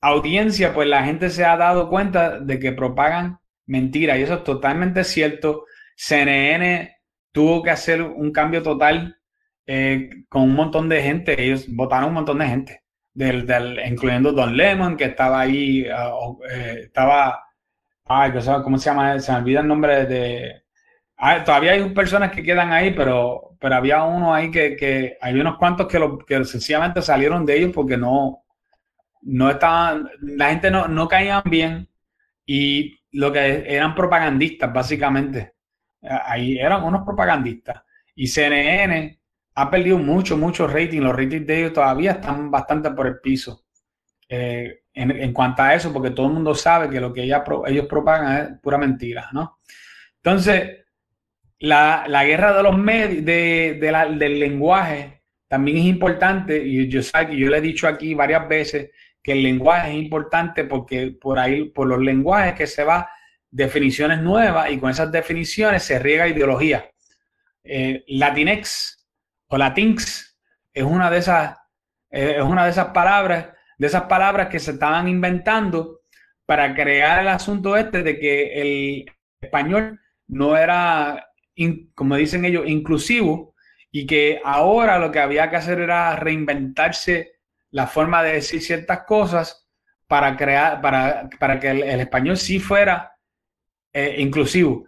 [0.00, 4.44] audiencia, pues la gente se ha dado cuenta de que propagan mentiras y eso es
[4.44, 5.64] totalmente cierto.
[5.96, 6.96] CNN
[7.32, 9.18] tuvo que hacer un cambio total
[9.66, 12.82] eh, con un montón de gente, ellos votaron un montón de gente
[13.16, 16.12] del, del, incluyendo Don Lemon, que estaba ahí, ah,
[16.50, 17.42] eh, estaba,
[18.04, 18.32] ay,
[18.62, 19.18] ¿cómo se llama?
[19.18, 20.62] Se me olvida el nombre de...
[21.16, 25.40] Ah, todavía hay personas que quedan ahí, pero, pero había uno ahí que, que hay
[25.40, 28.44] unos cuantos que, lo, que sencillamente salieron de ellos porque no,
[29.26, 31.88] no estaban, la gente no, no caían bien
[32.46, 35.54] y lo que eran propagandistas, básicamente.
[36.02, 37.82] Ahí eran unos propagandistas.
[38.14, 39.18] Y CNN
[39.56, 41.00] ha perdido mucho, mucho rating.
[41.00, 43.64] Los ratings de ellos todavía están bastante por el piso.
[44.28, 48.36] Eh, en, cuanto a eso, porque todo el mundo sabe que lo que ellos propagan
[48.38, 49.58] es pura mentira, ¿no?
[50.16, 50.86] Entonces,
[51.58, 56.64] la, guerra de los medios, de, del lenguaje, también es importante.
[56.64, 58.90] Y yo que yo le he dicho aquí varias veces
[59.26, 63.10] que el lenguaje es importante porque por ahí, por los lenguajes que se va
[63.50, 66.88] definiciones nuevas y con esas definiciones se riega ideología.
[67.64, 69.04] Eh, Latinex
[69.48, 70.38] o latinx
[70.72, 71.56] es una de esas,
[72.08, 76.02] eh, es una de esas palabras, de esas palabras que se estaban inventando
[76.44, 81.30] para crear el asunto este de que el español no era,
[81.96, 83.56] como dicen ellos, inclusivo
[83.90, 87.35] y que ahora lo que había que hacer era reinventarse
[87.70, 89.68] la forma de decir ciertas cosas
[90.06, 93.16] para crear, para, para que el, español sí fuera
[93.92, 94.86] eh, inclusivo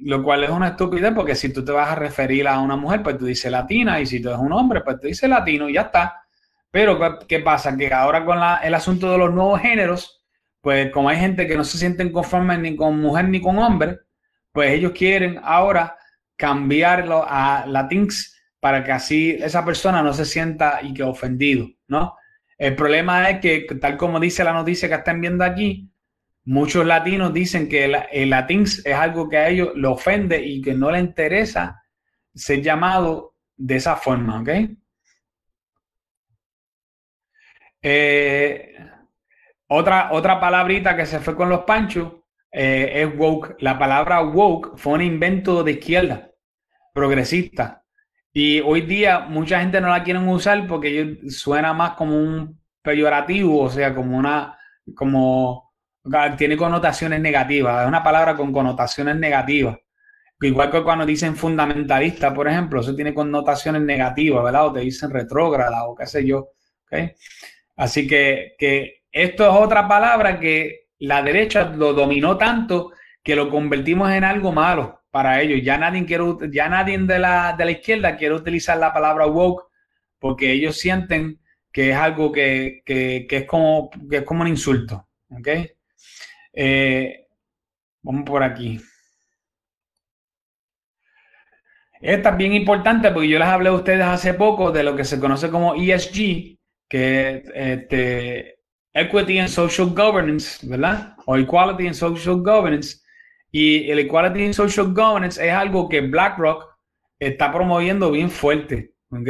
[0.00, 3.02] lo cual es una estupidez porque si tú te vas a referir a una mujer,
[3.02, 5.74] pues tú dices latina, y si tú eres un hombre, pues tú dices latino y
[5.74, 6.22] ya está.
[6.70, 7.76] Pero, ¿qué pasa?
[7.76, 10.22] Que ahora con el asunto de los nuevos géneros,
[10.60, 14.00] pues como hay gente que no se sienten conformes ni con mujer ni con hombre,
[14.52, 15.96] pues ellos quieren ahora
[16.36, 18.35] cambiarlo a latinx
[18.66, 22.16] para que así esa persona no se sienta y que ofendido, ¿no?
[22.58, 25.88] El problema es que, tal como dice la noticia que están viendo aquí,
[26.48, 30.74] Muchos latinos dicen que el, latín es algo que a ellos le ofende y que
[30.74, 31.82] no les interesa
[32.32, 34.50] ser llamado de esa forma, ¿ok?
[37.82, 38.76] Eh,
[39.66, 42.12] otra, otra palabrita que se fue con los panchos
[42.52, 43.56] eh, es woke.
[43.58, 46.30] La palabra woke fue un invento de izquierda,
[46.94, 47.82] progresista.
[48.38, 53.62] Y hoy día mucha gente no la quieren usar porque suena más como un peyorativo,
[53.62, 54.58] o sea, como una,
[54.94, 55.72] como
[56.36, 59.78] tiene connotaciones negativas, es una palabra con connotaciones negativas.
[60.38, 64.66] Igual que cuando dicen fundamentalista, por ejemplo, eso tiene connotaciones negativas, ¿verdad?
[64.66, 66.50] O te dicen retrógrada o qué sé yo.
[66.84, 67.12] ¿okay?
[67.76, 73.48] Así que, que esto es otra palabra que la derecha lo dominó tanto que lo
[73.48, 75.62] convertimos en algo malo para ellos.
[75.62, 79.64] Ya nadie, quiere, ya nadie de, la, de la izquierda quiere utilizar la palabra woke
[80.18, 81.40] porque ellos sienten
[81.72, 85.08] que es algo que, que, es, como, que es como un insulto.
[85.30, 85.70] ¿okay?
[86.52, 87.28] Eh,
[88.02, 88.78] vamos por aquí.
[91.98, 95.04] Esta es bien importante porque yo les hablé a ustedes hace poco de lo que
[95.04, 98.58] se conoce como ESG, que es este,
[98.92, 101.14] Equity and Social Governance, ¿verdad?
[101.24, 103.05] O Equality and Social Governance.
[103.58, 106.76] Y el Equality and Social Governance es algo que BlackRock
[107.18, 109.28] está promoviendo bien fuerte, ¿ok?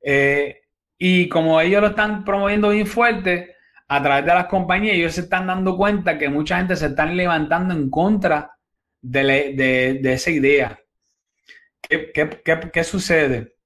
[0.00, 0.60] Eh,
[0.96, 3.56] y como ellos lo están promoviendo bien fuerte,
[3.88, 7.16] a través de las compañías, ellos se están dando cuenta que mucha gente se están
[7.16, 8.52] levantando en contra
[9.02, 10.78] de, esa idea.
[11.82, 13.56] ¿Qué, sucede?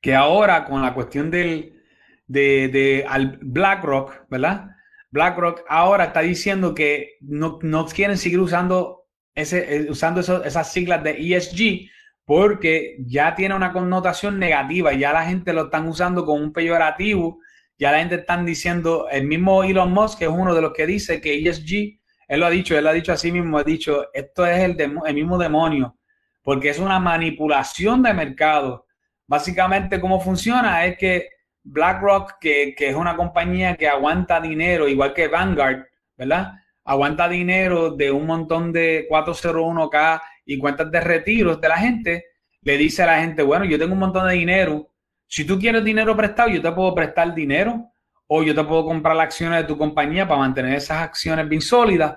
[0.00, 1.80] Que ahora con la cuestión del,
[2.26, 3.06] de,
[3.40, 4.70] BlackRock, ¿verdad?
[5.10, 9.04] BlackRock ahora está diciendo que no, quieren seguir usando
[9.34, 11.90] ese, eh, usando esas siglas de ESG
[12.24, 17.38] porque ya tiene una connotación negativa, ya la gente lo están usando como un peyorativo,
[17.78, 21.20] ya la gente están diciendo, el mismo Elon Musk es uno de los que dice
[21.20, 24.44] que ESG, él lo ha dicho, él lo ha dicho así mismo, ha dicho, esto
[24.44, 25.98] es el, el mismo demonio,
[26.42, 28.86] porque es una manipulación de mercado.
[29.28, 31.28] Básicamente, cómo funciona es que
[31.66, 35.84] BlackRock, que, que es una compañía que aguanta dinero, igual que Vanguard,
[36.16, 36.52] ¿verdad?
[36.84, 42.24] Aguanta dinero de un montón de 401k y cuentas de retiros de la gente,
[42.62, 44.90] le dice a la gente, bueno, yo tengo un montón de dinero,
[45.26, 47.90] si tú quieres dinero prestado, yo te puedo prestar dinero
[48.28, 51.60] o yo te puedo comprar las acciones de tu compañía para mantener esas acciones bien
[51.60, 52.16] sólidas,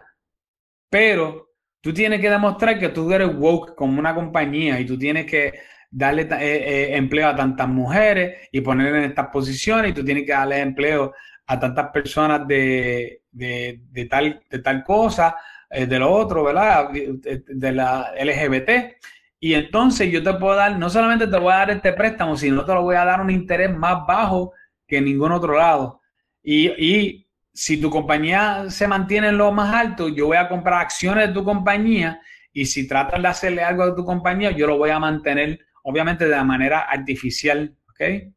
[0.89, 1.49] pero
[1.81, 5.59] tú tienes que demostrar que tú eres woke como una compañía y tú tienes que
[5.91, 10.25] darle eh, eh, empleo a tantas mujeres y poner en estas posiciones y tú tienes
[10.25, 11.13] que darle empleo
[11.47, 15.35] a tantas personas de, de tal, de tal cosa,
[15.69, 16.89] eh, de lo otro, ¿verdad?
[16.91, 18.97] De la LGBT.
[19.39, 22.65] Y entonces yo te puedo dar, no solamente te voy a dar este préstamo, sino
[22.65, 24.53] te lo voy a dar un interés más bajo
[24.87, 26.01] que en ningún otro lado.
[26.43, 30.81] Y, y si tu compañía se mantiene en lo más alto, yo voy a comprar
[30.81, 32.21] acciones de tu compañía
[32.51, 35.59] y si tratas de hacerle algo a tu compañía, yo lo voy a mantener,
[35.89, 38.31] obviamente, de la manera artificial, ¿ok?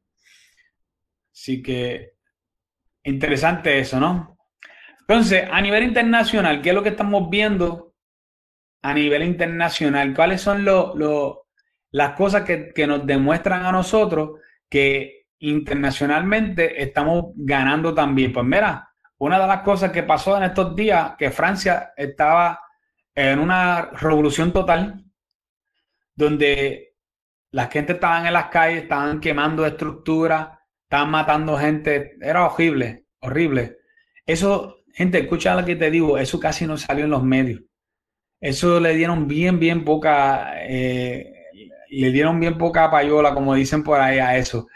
[1.33, 2.15] Así que
[3.05, 4.39] interesante eso, ¿no?
[5.01, 7.95] Entonces, a nivel internacional, ¿qué es lo que estamos viendo
[8.81, 10.15] a nivel internacional?
[10.15, 10.65] ¿Cuáles son
[11.91, 14.41] las cosas que, que nos demuestran a nosotros
[14.71, 18.33] que internacionalmente estamos ganando también?
[18.33, 18.89] Pues mira,
[19.19, 22.61] una de las cosas que pasó en estos días, que Francia estaba
[23.15, 25.05] en una revolución total,
[26.15, 26.92] donde
[27.53, 33.79] la gente estaban en las calles, estaban quemando estructuras, estaban matando gente, era horrible, horrible.
[34.27, 37.63] Eso Gente, escucha lo que te digo, eso casi no salió en los medios.
[38.41, 41.33] Eso le dieron bien, bien poca, eh,
[41.89, 44.67] le dieron bien poca payola, como dicen por ahí a eso.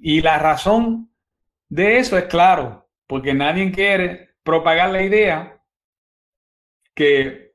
[0.00, 1.12] Y la razón
[1.68, 5.62] de eso es claro, porque nadie quiere propagar la idea
[6.94, 7.45] que,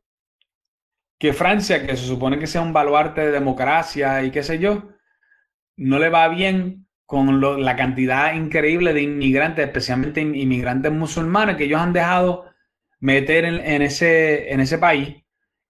[1.22, 4.90] que Francia, que se supone que sea un baluarte de democracia y qué sé yo,
[5.78, 11.80] no le va bien con la cantidad increíble de inmigrantes, especialmente inmigrantes musulmanes, que ellos
[11.80, 12.46] han dejado
[13.00, 15.24] meter en, ese, en ese país.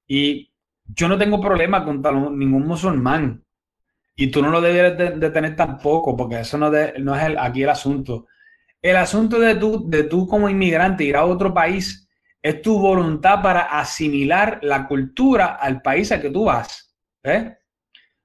[0.08, 0.54] Y
[0.86, 2.02] yo no tengo problema con
[2.40, 3.44] ningún musulmán.
[4.16, 7.70] Y tú no lo debes de, tener tampoco, porque eso no, es el, aquí el
[7.72, 8.28] asunto.
[8.82, 12.01] El asunto de tú, de tú como inmigrante ir a otro país
[12.42, 16.96] es tu voluntad para asimilar la cultura al país al que tú vas.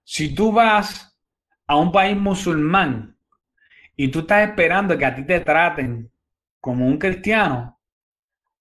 [0.03, 1.19] Si tú vas
[1.67, 3.19] a un país musulmán
[3.97, 6.11] y tú estás esperando que a ti te traten
[6.61, 7.79] como un cristiano,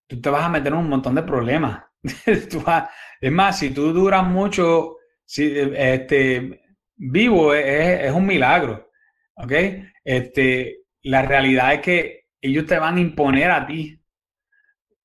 [0.08, 1.84] tú te vas a meter en un montón de problemas.
[2.26, 6.62] es más, si tú duras mucho si, este,
[6.96, 8.90] vivo, es, un milagro.
[9.36, 9.52] ¿Ok?
[10.04, 14.00] Este, la realidad es que ellos te van a imponer a ti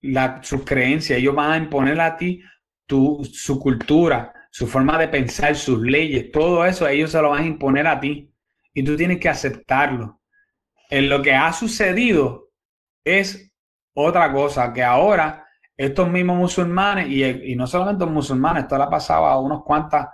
[0.03, 2.43] la, sus creencias, ellos van a imponer a ti
[2.87, 7.47] su cultura, su forma de pensar, sus leyes, todo eso ellos se lo van a
[7.47, 8.33] imponer a ti
[8.75, 10.21] y tú tienes que aceptarlo.
[10.89, 12.51] En lo que ha sucedido
[13.05, 13.53] es
[13.95, 15.47] otra cosa, que ahora
[15.77, 20.09] estos mismos musulmanes, y, no solamente los musulmanes, esto le ha pasado a unas cuantas,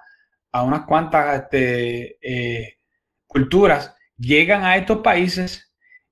[0.52, 2.78] a unas cuantas este, eh,
[3.26, 5.65] culturas, llegan a estos países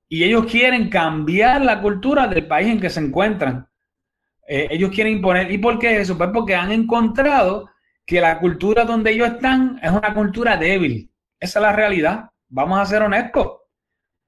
[0.07, 3.67] y ellos quieren cambiar la cultura del país en que se encuentran.
[4.47, 5.51] Eh, ellos quieren imponer.
[5.51, 6.17] ¿Y por qué eso?
[6.17, 7.69] Pues porque han encontrado
[8.05, 11.11] que la cultura donde ellos están es una cultura débil.
[11.39, 12.29] Esa es la realidad.
[12.47, 13.47] Vamos a ser honestos.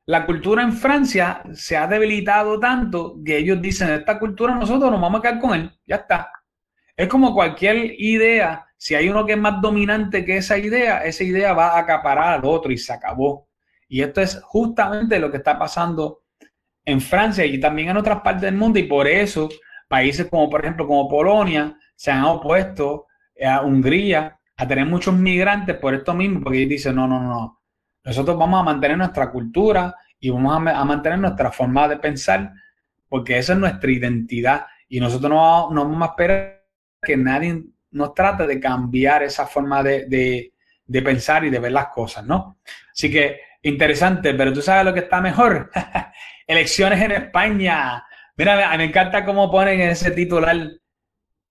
[0.06, 5.02] La cultura en Francia se ha debilitado tanto que ellos dicen, esta cultura nosotros nos
[5.02, 5.72] vamos a quedar con él.
[5.86, 6.32] Ya está.
[6.96, 8.66] Es como cualquier idea.
[8.78, 12.40] Si hay uno que es más dominante que esa idea, esa idea va a acaparar
[12.40, 13.48] al otro y se acabó.
[13.88, 16.24] Y esto es justamente lo que está pasando
[16.86, 18.80] en Francia y también en otras partes del mundo.
[18.80, 19.50] Y por eso
[19.88, 23.08] países como, por ejemplo, como Polonia, se han opuesto
[23.44, 27.62] a Hungría a tener muchos migrantes por esto mismo, porque ellos dicen, no, no, no,
[28.04, 32.52] nosotros vamos a mantener nuestra cultura y vamos a, mantener nuestra forma de pensar,
[33.08, 36.64] porque esa es nuestra identidad y nosotros no, no vamos a esperar
[37.02, 40.52] que nadie nos trate de cambiar esa forma de,
[40.86, 42.60] de pensar y de ver las cosas, ¿no?
[42.92, 45.72] Así que interesante, pero tú sabes lo que está mejor.
[46.47, 48.03] Elecciones en España.
[48.36, 50.55] Mira, me encanta cómo ponen ese titular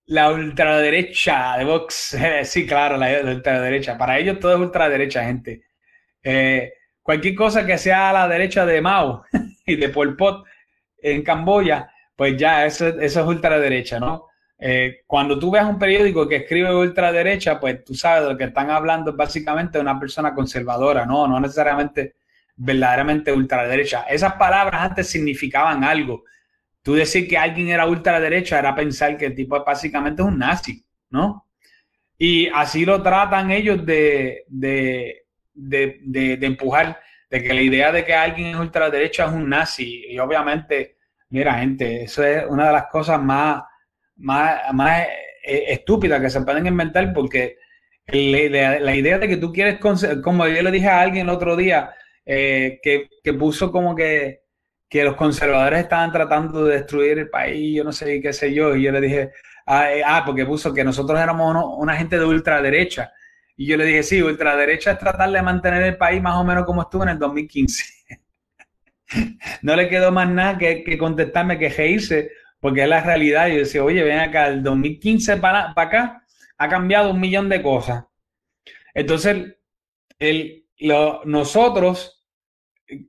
[0.07, 3.99] la ultraderecha de Vox, sí, claro, la, ultraderecha.
[3.99, 5.63] Para ellos todo es ultraderecha, gente.
[6.23, 9.25] Eh, cualquier cosa que sea a la derecha de Mao
[9.67, 10.47] y de Pol Pot
[10.99, 14.27] en Camboya, pues ya eso, eso es ultraderecha, ¿no?
[14.59, 18.45] Eh, cuando tú ves un periódico que escribe ultraderecha, pues tú sabes de lo que
[18.45, 22.17] están hablando es básicamente de una persona conservadora, no, no necesariamente
[22.57, 24.03] verdaderamente ultraderecha.
[24.09, 26.25] Esas palabras antes significaban algo.
[26.83, 30.85] Tú decir que alguien era ultraderecha era pensar que el tipo básicamente es un nazi,
[31.11, 31.47] ¿no?
[32.19, 36.99] Y así lo tratan ellos de, de, de, de, empujar,
[37.29, 40.07] de que la idea de que alguien es ultraderecha es un nazi.
[40.09, 40.97] Y obviamente,
[41.29, 43.63] mira, gente, eso es una de las cosas más
[44.17, 45.07] más, más
[45.45, 47.59] eh, estúpida que se pueden inventar porque
[48.07, 49.79] la, idea de que tú quieres,
[50.23, 51.91] como yo le dije a alguien el otro día,
[52.25, 54.43] eh, que, que, puso como que,
[54.89, 58.77] que, los conservadores estaban tratando de destruir el país, yo no sé qué sé yo,
[58.77, 59.31] y yo le dije,
[59.67, 63.13] ah, eh, ah porque puso que nosotros éramos una gente de ultraderecha.
[63.57, 66.65] Y yo le dije, sí, ultraderecha es tratar de mantener el país más o menos
[66.65, 67.85] como estuvo en el 2015.
[69.63, 72.31] no le quedó más nada que, que contestarme que reírse
[72.61, 73.49] porque es la realidad.
[73.49, 76.27] Yo decía, oye, ven acá, el 2015 para, para acá
[76.59, 78.05] ha cambiado un millón de cosas.
[78.95, 79.57] Entonces,
[80.19, 82.25] el, lo, nosotros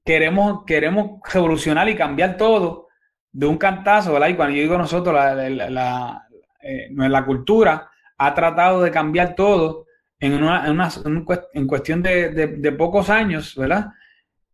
[0.03, 2.87] queremos, queremos revolucionar y cambiar todo
[3.31, 4.29] de un cantazo, ¿verdad?
[4.29, 6.27] Y cuando yo digo nosotros, la, la, la,
[6.61, 9.85] eh, cultura ha tratado de cambiar todo
[10.19, 10.89] en, una, en, una,
[11.53, 13.87] en cuestión de, de, de, pocos años, ¿verdad?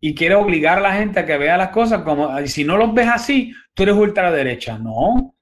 [0.06, 2.94] Y quiere obligar a la gente a que vea las cosas como, si no los
[2.94, 4.78] ves así, tú eres ultraderecha.
[4.78, 5.34] No,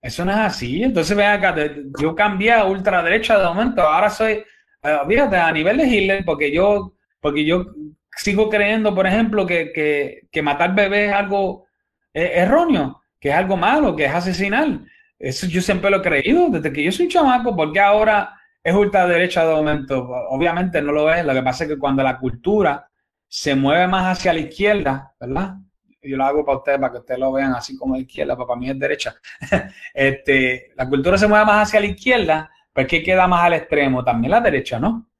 [0.00, 0.82] eso no es así.
[0.82, 1.54] Entonces, ven acá,
[2.00, 4.42] yo cambié a ultraderecha de momento, ahora soy,
[4.82, 7.66] eh, fíjate, a nivel de Hitler, porque yo, porque yo
[8.10, 11.66] sigo creyendo, por ejemplo, que, que, que matar bebés es algo
[12.14, 14.80] eh, erróneo, que es algo malo, que es asesinar.
[15.18, 18.32] Eso yo siempre lo he creído, desde que yo soy chamaco, porque ahora
[18.64, 20.08] es ultraderecha de momento.
[20.30, 22.88] Obviamente no lo es, lo que pasa es que cuando la cultura
[23.36, 25.56] se mueve más hacia la izquierda, ¿verdad?
[26.00, 28.70] Yo lo hago para ustedes, para que ustedes lo vean así como izquierda, para mí
[28.70, 29.14] es derecha.
[29.94, 34.02] este, la cultura se mueve más hacia la izquierda, pues que queda más al extremo,
[34.02, 35.10] también la derecha, ¿no?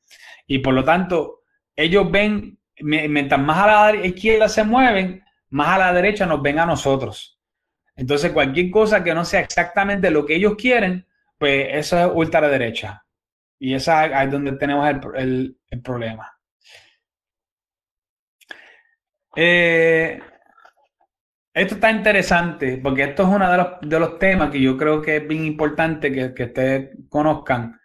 [0.46, 1.42] Y por lo tanto,
[1.76, 6.58] ellos ven, mientras más a la izquierda se mueven, más a la derecha nos ven
[6.58, 7.38] a nosotros.
[7.96, 11.06] Entonces, cualquier cosa que no sea exactamente lo que ellos quieren,
[11.36, 13.04] pues eso es ultraderecha.
[13.58, 16.35] Y esa es donde tenemos el problema.
[19.36, 20.18] Eh,
[21.52, 25.02] esto está interesante porque esto es uno de los, de los, temas que yo creo
[25.02, 27.78] que es bien importante que, que ustedes conozcan.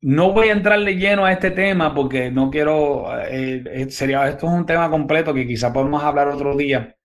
[0.00, 4.46] No voy a entrarle lleno a este tema porque no quiero, eh, eh, sería, esto
[4.46, 6.96] es un tema completo que quizá podemos hablar otro día,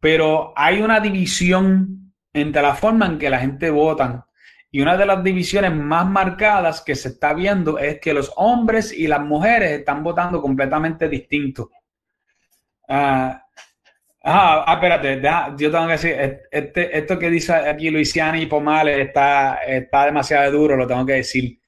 [0.00, 4.28] pero hay una división entre la forma en que la gente vota
[4.70, 8.92] y una de las divisiones más marcadas que se está viendo es que los hombres
[8.92, 11.68] y las mujeres están votando completamente distintos.
[12.88, 13.44] Ah,
[14.24, 15.20] ah, ah, espérate,
[15.58, 20.50] yo tengo que decir, este, esto que dice aquí Luisiana y Pomales está, está demasiado
[20.50, 21.60] duro, lo tengo que decir.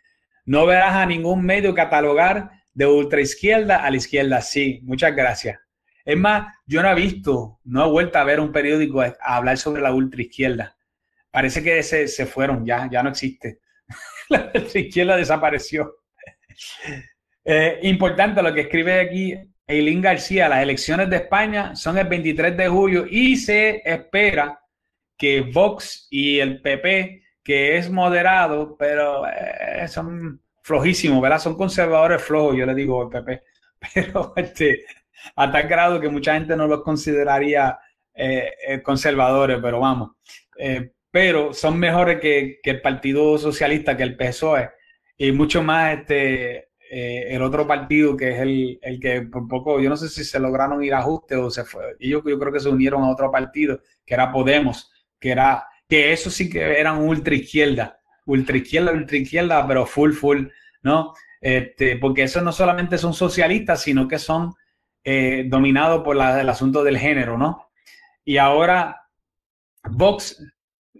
[0.46, 4.40] No verás a ningún medio catalogar de ultra izquierda a la izquierda.
[4.40, 5.58] Sí, muchas gracias.
[6.04, 9.58] Es más, yo no he visto, no he vuelto a ver un periódico a hablar
[9.58, 10.76] sobre la ultra izquierda.
[11.30, 13.60] Parece que se, se fueron, ya, ya no existe.
[14.30, 15.96] la ultra izquierda desapareció.
[17.44, 19.34] Eh, importante lo que escribe aquí
[19.70, 24.60] Eileen García, las elecciones de España son el 23 de julio y se espera
[25.16, 31.38] que Vox y el PP, que es moderado, pero eh, son flojísimos, ¿verdad?
[31.38, 33.42] Son conservadores flojos, yo le digo al PP,
[33.94, 34.84] pero este,
[35.36, 37.78] a tal grado que mucha gente no los consideraría
[38.12, 40.12] eh, eh, conservadores, pero vamos.
[41.12, 44.70] pero son mejores que, que, el Partido Socialista, que el PSOE,
[45.16, 49.78] y mucho más este, eh, el otro partido que es el, el, que por poco,
[49.78, 52.52] yo no sé si se lograron ir a ajuste o se fue, y yo, creo
[52.52, 56.80] que se unieron a otro partido, que era Podemos, que era, que eso sí que
[56.80, 60.46] eran ultra izquierda, ultra izquierda, ultra izquierda, pero full, full,
[60.82, 61.14] ¿no?
[61.40, 64.54] Este, porque eso no solamente son socialistas, sino que son
[65.04, 67.70] eh, dominados por el asunto del género, ¿no?
[68.24, 69.00] Y ahora
[69.88, 70.42] Vox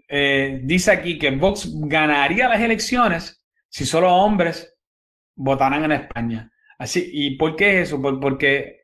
[0.07, 4.70] eh, dice aquí que Vox ganaría las elecciones si solo hombres
[5.35, 6.51] votarán en España.
[6.77, 8.01] Así, ¿y por qué es eso?
[8.01, 8.81] porque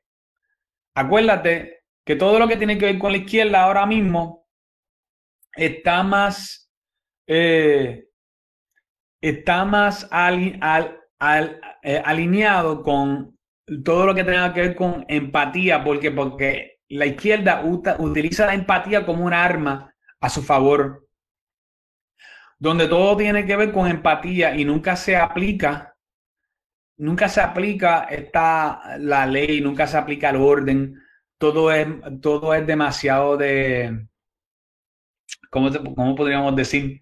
[0.96, 4.48] acuérdate que todo lo que tiene que ver con la izquierda ahora mismo
[5.54, 6.72] está más,
[7.28, 8.08] eh,
[9.22, 10.58] está más al,
[11.20, 13.38] al, eh, alineado con
[13.84, 17.64] todo lo que tenga que ver con empatía, porque, porque la izquierda
[18.00, 21.08] utiliza la empatía como un arma a su favor,
[22.60, 25.97] donde todo tiene que ver con empatía y nunca se aplica
[26.98, 31.02] nunca se aplica esta, la ley, nunca se aplica el orden,
[31.38, 31.88] todo es,
[32.22, 34.08] todo es demasiado de,
[35.50, 37.02] ¿cómo, ¿cómo podríamos decir?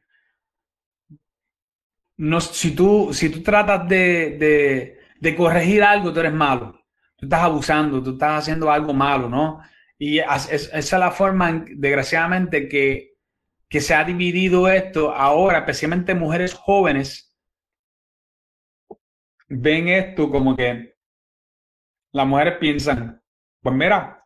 [2.18, 6.80] no, si, tú, si tú tratas de, de, corregir algo, tú eres malo.
[7.18, 9.62] Tú estás abusando, tú estás haciendo algo malo, ¿no?
[9.98, 13.14] Y esa es la forma, desgraciadamente, que,
[13.70, 17.24] que se ha dividido esto ahora, especialmente mujeres jóvenes,
[19.48, 20.96] ven esto como que
[22.12, 23.22] las mujeres piensan,
[23.62, 24.26] pues mira,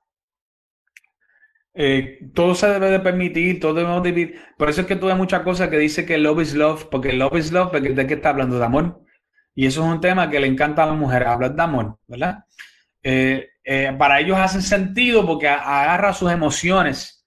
[1.73, 5.43] eh, todo se debe de permitir, todo debemos de Por eso es que tuve muchas
[5.43, 8.59] cosas que dice que love is love, porque love is love, ¿de qué está hablando?
[8.59, 9.01] De amor.
[9.55, 12.45] Y eso es un tema que le encanta a las mujeres, hablar de amor, ¿verdad?
[13.03, 17.25] Eh, eh, para ellos hace sentido porque agarra sus emociones.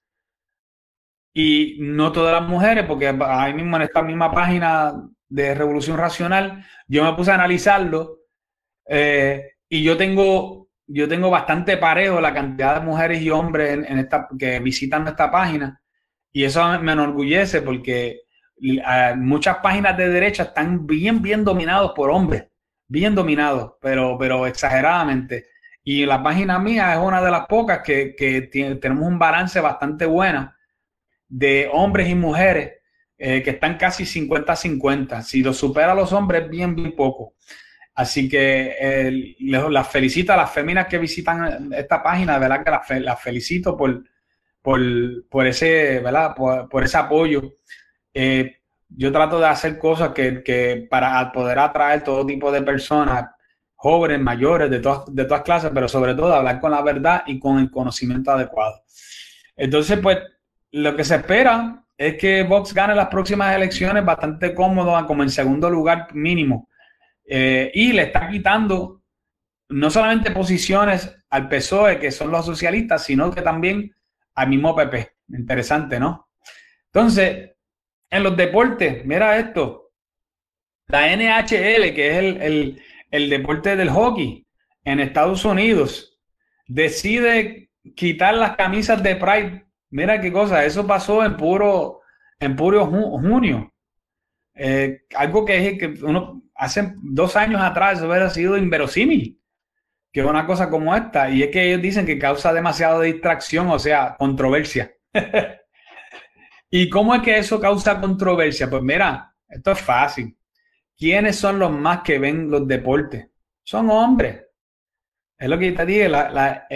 [1.33, 4.93] Y no todas las mujeres, porque ahí mismo en esta misma página
[5.33, 8.19] de Revolución Racional, yo me puse a analizarlo
[9.69, 14.27] y yo tengo yo tengo bastante parejo la cantidad de mujeres y hombres en, esta,
[14.37, 15.81] que visitan esta página
[16.31, 18.21] y eso me enorgullece porque
[18.61, 22.45] eh, muchas páginas de derecha están bien, bien dominados por hombres,
[22.87, 25.47] bien dominados, pero, pero exageradamente.
[25.83, 28.41] Y la página mía es una de las pocas que, que
[28.81, 30.53] tenemos un balance bastante bueno
[31.27, 32.73] de hombres y mujeres
[33.25, 35.21] eh, que están casi 50-50.
[35.21, 37.35] Si lo supera a los hombres, bien, bien poco.
[37.95, 42.65] Así que eh, las felicito a las féminas que visitan esta página, ¿verdad?
[42.65, 44.03] Que las, felicito por,
[44.61, 46.35] por, ese, ¿verdad?
[46.35, 47.53] Por, ese apoyo.
[48.13, 48.57] Eh,
[48.89, 53.29] yo trato de hacer cosas que, para poder atraer todo tipo de personas,
[53.73, 57.39] jóvenes, mayores, de todas, de todas clases, pero sobre todo hablar con la verdad y
[57.39, 58.83] con el conocimiento adecuado.
[59.55, 60.17] Entonces, pues,
[60.71, 65.29] lo que se espera es que Vox gane las próximas elecciones bastante cómodo, como en
[65.29, 66.69] segundo lugar mínimo
[67.25, 69.01] eh, y le está quitando
[69.69, 73.95] no solamente posiciones al PSOE, que son los socialistas, sino que también
[74.35, 75.13] al mismo PP.
[75.29, 76.29] Interesante, ¿no?
[76.91, 77.51] Entonces,
[78.09, 79.91] en los deportes, mira esto.
[80.87, 84.45] La NHL, que es el, el deporte del hockey
[84.83, 86.19] en Estados Unidos,
[86.67, 89.65] decide quitar las camisas de Pride.
[89.93, 92.01] Mira qué cosa, eso pasó en puro,
[92.39, 93.71] en puro junio.
[94.55, 99.39] Eh, algo que es que uno hace dos años atrás hubiera sido inverosímil
[100.11, 101.29] que una cosa como esta.
[101.29, 104.91] Y es que ellos dicen que causa demasiada distracción, o sea, controversia.
[106.71, 108.67] ¿Y cómo es que eso causa controversia?
[108.67, 110.35] Pues mira, esto es fácil.
[110.97, 113.27] ¿Quiénes son los más que ven los deportes?
[113.63, 114.43] Son hombres.
[115.43, 116.67] Es lo que te digo, la, la,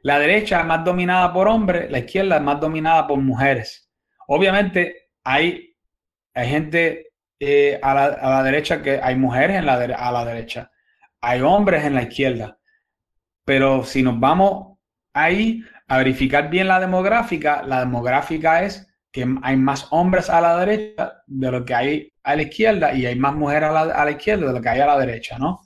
[0.00, 3.90] la derecha es más dominada por hombres, la izquierda es más dominada por mujeres.
[4.28, 5.76] Obviamente hay,
[6.32, 7.08] hay gente
[7.38, 10.70] eh, a, la, derecha que hay mujeres en la a la derecha,
[11.20, 12.58] hay hombres en la izquierda.
[13.44, 14.78] Pero si nos vamos
[15.12, 20.56] ahí a verificar bien la demográfica, la demográfica es que hay más hombres a la
[20.60, 24.46] derecha de lo que hay a la izquierda y hay más mujeres a la, izquierda
[24.46, 25.60] de lo que hay a la derecha, ¿no?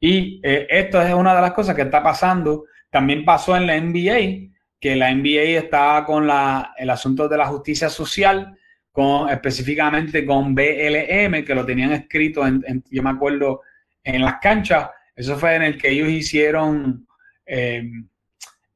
[0.00, 2.64] Y eh, esto es una de las cosas que está pasando.
[2.90, 7.46] También pasó en la NBA, que la NBA está con la, el asunto de la
[7.46, 8.56] justicia social
[8.92, 13.62] con, específicamente con BLM, que lo tenían escrito, en, yo me acuerdo,
[14.04, 14.88] en las canchas.
[15.16, 17.06] Eso fue en el que ellos hicieron,
[17.44, 17.90] eh,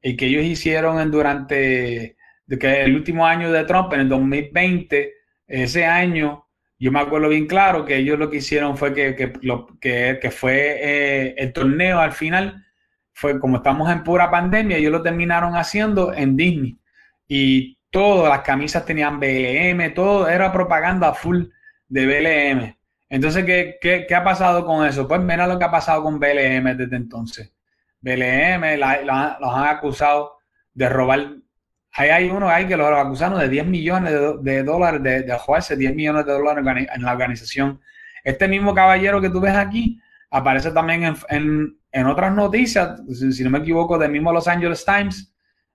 [0.01, 2.17] el que ellos hicieron en, durante
[2.59, 5.13] que el último año de Trump, en el 2020,
[5.47, 6.48] ese año,
[6.79, 10.77] yo me acuerdo bien claro que ellos lo que hicieron fue que, que, que, fue
[10.81, 12.65] eh, el torneo al final,
[13.11, 16.79] fue como estamos en pura pandemia, ellos lo terminaron haciendo en Disney.
[17.27, 21.45] Y todas las camisas tenían BLM, todo era propaganda full
[21.89, 22.75] de BLM.
[23.09, 25.07] Entonces, ¿qué, qué, ha pasado con eso?
[25.07, 27.53] Pues mira lo que ha pasado con BLM desde entonces.
[28.01, 30.37] BLM los han acusado
[30.73, 31.35] de robar.
[31.93, 35.77] Ahí hay uno ahí que los acusaron de 10 millones de, dólares de, de jueces,
[35.77, 37.81] 10 millones de dólares en la organización.
[38.23, 43.49] Este mismo caballero que tú ves aquí aparece también en, en, otras noticias, si, no
[43.49, 45.33] me equivoco, del mismo Los Angeles Times,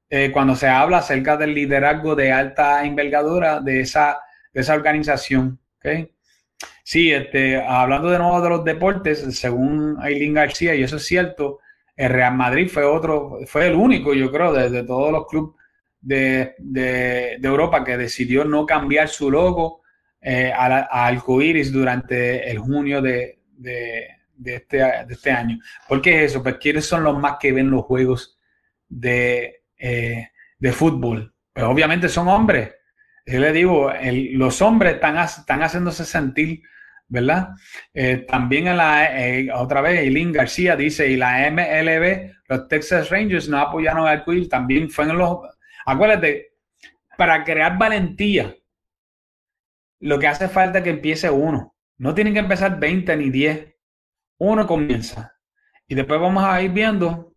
[0.09, 4.21] eh, cuando se habla acerca del liderazgo de alta envergadura de esa,
[4.53, 5.59] de esa organización.
[5.79, 6.11] ¿okay?
[6.85, 11.61] Sí, este, hablando de nuevo de los deportes, según Aileen García, y eso es cierto,
[11.97, 15.57] el Real Madrid fue otro, fue el único, yo creo, de, todos los clubes
[16.05, 19.83] de, de, Europa que decidió no cambiar su logo
[20.21, 21.13] eh, a,
[21.73, 23.41] durante el junio de,
[24.45, 25.59] este, de este año.
[25.89, 26.43] ¿Por qué es eso?
[26.43, 28.39] Pues quiénes son los más que ven los juegos
[28.89, 30.29] de, eh,
[30.59, 31.35] de fútbol.
[31.53, 32.75] Pues obviamente son hombres.
[33.27, 33.91] Yo le digo,
[34.33, 36.63] los hombres están, están haciéndose sentir,
[37.09, 37.51] ¿verdad?
[37.95, 43.09] Eh, también en la, eh, otra vez, Eileen García dice, y la MLB, los Texas
[43.11, 45.39] Rangers no apoyaron al Quill, también fue en los...
[45.87, 46.55] Acuérdate,
[47.17, 48.55] para crear valentía,
[50.01, 51.75] lo que hace falta es que empiece uno.
[51.99, 53.75] No tienen que empezar 20 ni 10.
[54.39, 55.35] Uno comienza.
[55.87, 57.33] Y después vamos a ir viendo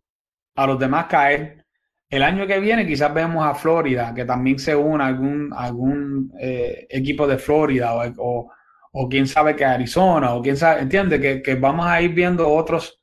[0.55, 1.65] a los demás caer.
[2.09, 6.87] El año que viene quizás vemos a Florida, que también se una algún, algún eh,
[6.89, 8.51] equipo de Florida o,
[8.93, 12.49] o, quién sabe que Arizona o quién sabe, entiende que, que, vamos a ir viendo
[12.49, 13.01] otros,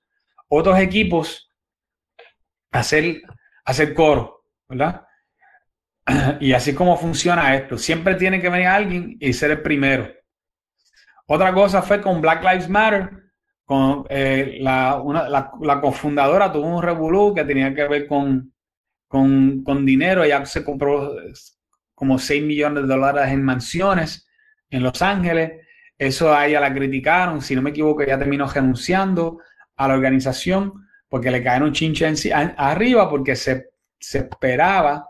[0.49, 1.51] otros equipos
[2.73, 3.21] hacer,
[3.65, 5.04] hacer coro, ¿verdad?
[6.41, 7.79] Y así como funciona esto.
[7.79, 10.09] Siempre tiene que venir alguien y ser el primero.
[11.27, 13.11] Otra cosa fue con Black Lives Matter.
[13.65, 15.03] Con, eh, la,
[15.61, 18.53] la, cofundadora tuvo un revolú que tenía que ver con,
[19.09, 20.23] con, con dinero.
[20.23, 21.17] Ella se compró
[21.95, 24.29] como 6 millones de dólares en mansiones
[24.69, 25.53] en Los Ángeles.
[25.97, 27.41] Eso a ella la criticaron.
[27.41, 29.39] Si no me equivoco, ella terminó renunciando
[29.77, 30.75] a la organización
[31.09, 32.13] porque le cayeron chincha
[32.59, 35.07] arriba porque se, se esperaba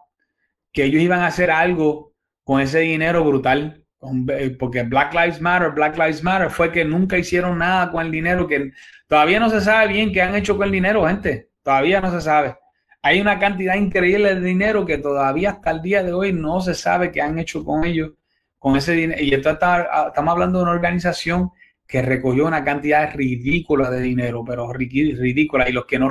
[0.74, 2.12] que ellos iban a hacer algo
[2.42, 3.82] con ese dinero brutal.
[4.28, 8.12] Eh, porque Black Lives Matter, Black Lives Matter fue que nunca hicieron nada con el
[8.12, 8.72] dinero, que
[9.08, 11.48] todavía no se sabe bien qué han hecho con el dinero, gente.
[11.62, 12.56] Todavía no se sabe.
[13.00, 16.74] Hay una cantidad increíble de dinero que todavía hasta el día de hoy no se
[16.74, 18.12] sabe qué han hecho con ellos,
[18.58, 19.22] con ese dinero.
[19.22, 21.50] Y esto está, estamos hablando de una organización
[21.86, 25.68] que recogió una cantidad ridícula de dinero, pero ridícula.
[25.68, 26.10] Y los que no,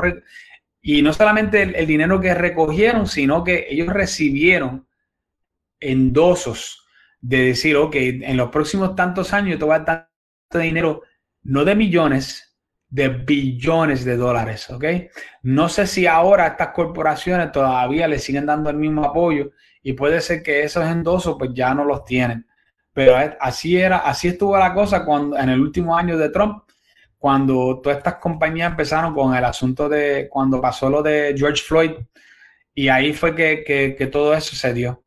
[0.86, 4.86] y no solamente el, dinero que recogieron, sino que ellos recibieron
[5.80, 6.86] endosos
[7.22, 9.86] de decir, ok, en los próximos tantos años te va a dar
[10.50, 11.02] tanto dinero,
[11.44, 12.58] no de millones,
[12.90, 14.84] de billones de dólares, ¿ok?
[15.44, 20.20] No sé si ahora estas corporaciones todavía le siguen dando el mismo apoyo y puede
[20.20, 22.46] ser que esos endosos pues ya no los tienen.
[22.92, 26.66] Pero así era, así estuvo la cosa cuando en el último año de Trump
[27.24, 31.92] cuando todas estas compañías empezaron con el asunto de cuando pasó lo de George Floyd
[32.76, 35.06] y ahí fue que, todo eso se dio.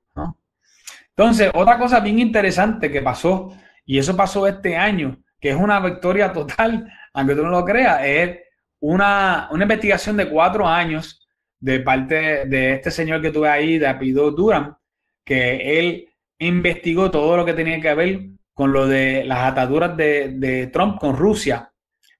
[1.10, 3.52] Entonces, otra cosa bien interesante que pasó,
[3.84, 8.00] y eso pasó este año, que es una victoria total, aunque tú no lo creas,
[8.02, 8.38] es
[8.80, 11.28] una, investigación de cuatro años
[11.60, 14.74] de parte de este señor que tuve ahí, de Apido Durham,
[15.22, 16.08] que él
[16.38, 18.20] investigó todo lo que tenía que ver
[18.54, 21.74] con lo de las ataduras de Trump con Rusia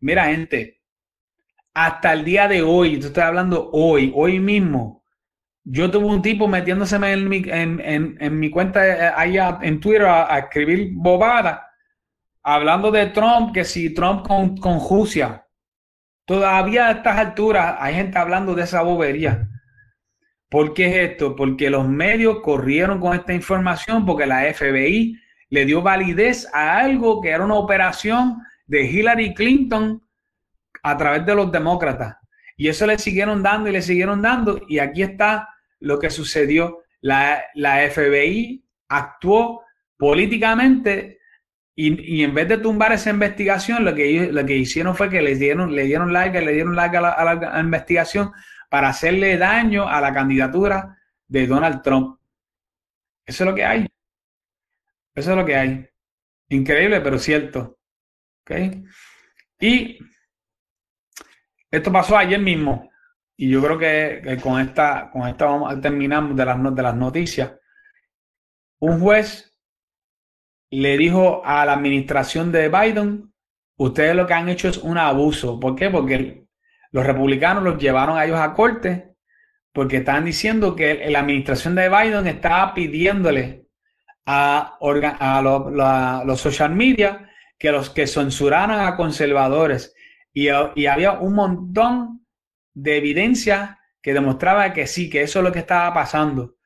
[0.06, 0.80] Mira, gente,
[1.74, 5.02] hasta el día de hoy, tú estoy hablando hoy, hoy mismo,
[5.64, 10.38] yo tuve un tipo metiéndose en mi, en, mi cuenta eh, allá en Twitter a,
[10.38, 11.72] escribir bobada,
[12.44, 15.44] hablando de Trump, que si Trump con, con Rusia.
[16.24, 19.48] Todavía a estas alturas hay gente hablando de esa bobería.
[20.48, 21.34] ¿Por qué es esto?
[21.34, 27.20] Porque los medios corrieron con esta información porque la FBI le dio validez a algo
[27.20, 30.02] que era una operación de Hillary Clinton
[30.82, 32.16] a través de los demócratas.
[32.56, 34.60] Y eso le siguieron dando y le siguieron dando.
[34.68, 35.48] Y aquí está
[35.80, 36.82] lo que sucedió.
[37.00, 39.62] La, FBI actuó
[39.96, 41.20] políticamente
[41.74, 45.34] y, en vez de tumbar esa investigación, lo que, lo que hicieron fue que le
[45.36, 48.32] dieron, le dieron like, le dieron like a la, a la investigación
[48.70, 50.98] para hacerle daño a la candidatura
[51.28, 52.18] de Donald Trump.
[53.26, 53.86] Eso es lo que hay.
[55.14, 55.88] Eso es lo que hay.
[56.48, 57.75] Increíble, pero cierto.
[59.60, 59.98] Y
[61.70, 62.90] esto pasó ayer mismo.
[63.36, 67.52] Y yo creo que, con esta, con esta vamos, terminamos de las, de las noticias.
[68.80, 69.54] Un juez
[70.70, 73.32] le dijo a la administración de Biden,
[73.76, 75.60] ustedes lo que han hecho es un abuso.
[75.60, 75.90] ¿Por qué?
[75.90, 76.46] Porque
[76.92, 79.16] los republicanos los llevaron a ellos a corte
[79.76, 83.66] porque estaban diciendo que la administración de Biden estaba pidiéndole
[84.24, 89.94] a, a, los social media que los que censuraron a conservadores
[90.32, 92.26] y, había un montón
[92.74, 96.56] de evidencia que demostraba que sí, que eso es lo que estaba pasando.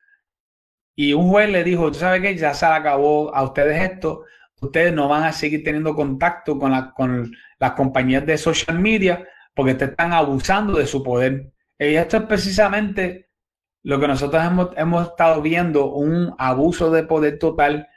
[0.93, 4.25] Y un juez le dijo, tú sabes que ya se acabó a ustedes esto,
[4.59, 9.25] ustedes no van a seguir teniendo contacto con, la, con las compañías de social media
[9.55, 11.53] porque te están abusando de su poder.
[11.79, 13.29] Y esto es precisamente
[13.83, 17.87] lo que nosotros hemos, hemos estado viendo, un abuso de poder total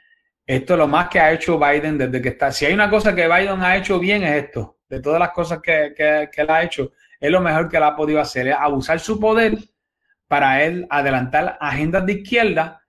[0.45, 2.51] esto es lo más que ha hecho Biden desde que está.
[2.51, 4.79] Si hay una cosa que Biden ha hecho bien es esto.
[4.87, 7.95] De todas las cosas que, que, él ha hecho, es lo mejor que él ha
[7.95, 9.57] podido hacer, es abusar su poder
[10.27, 12.81] para él adelantar agendas de izquierda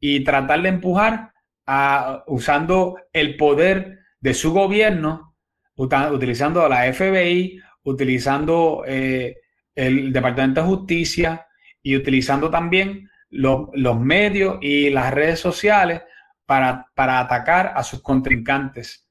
[0.00, 1.32] y tratar de empujar
[1.66, 5.36] a, usando el poder de su gobierno,
[5.76, 9.36] utilizando la FBI, utilizando eh,
[9.74, 11.46] el Departamento de Justicia
[11.80, 16.02] y utilizando también los, los medios y las redes sociales
[16.46, 19.08] para, atacar a sus contrincantes.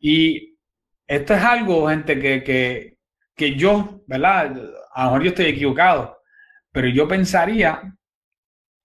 [0.00, 0.58] Y
[1.06, 2.98] esto es algo, gente, que,
[3.34, 4.56] que, yo, ¿verdad?
[4.92, 6.18] A lo mejor yo estoy equivocado,
[6.72, 7.94] pero yo pensaría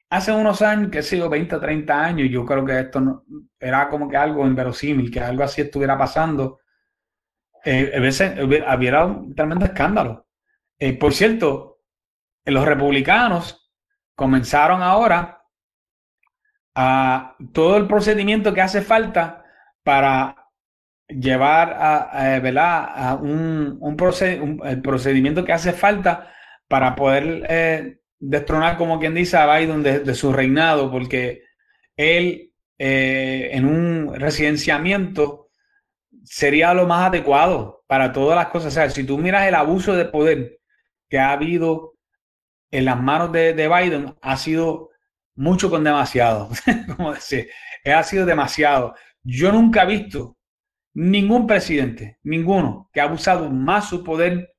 [0.09, 3.25] hace unos años, que sé yo, 20 o 30 años, yo creo que esto
[3.59, 6.59] era como que algo inverosímil, que algo así estuviera pasando.
[7.65, 8.37] Eh, a veces
[8.67, 10.27] había un tremendo escándalo.
[10.77, 11.79] Eh, por cierto,
[12.45, 13.71] los republicanos
[14.15, 15.42] comenzaron ahora
[16.75, 19.43] a todo el procedimiento que hace falta
[19.83, 20.43] para
[21.07, 26.31] llevar a, a un, un, el procedimiento que hace falta
[26.67, 31.43] para poder eh, destronar, como quien dice, a Biden de, su reinado, porque
[31.97, 35.49] él eh, en un residenciamiento
[36.23, 38.73] sería lo más adecuado para todas las cosas.
[38.73, 40.59] O sea, si tú miras el abuso de poder
[41.09, 41.93] que ha habido
[42.71, 44.89] en las manos de, de Biden, ha sido
[45.35, 46.49] mucho con demasiado.
[46.95, 47.49] como decir,
[47.85, 48.95] ha sido demasiado.
[49.23, 50.37] Yo nunca he visto
[50.93, 54.53] ningún presidente, ninguno, que ha abusado más su poder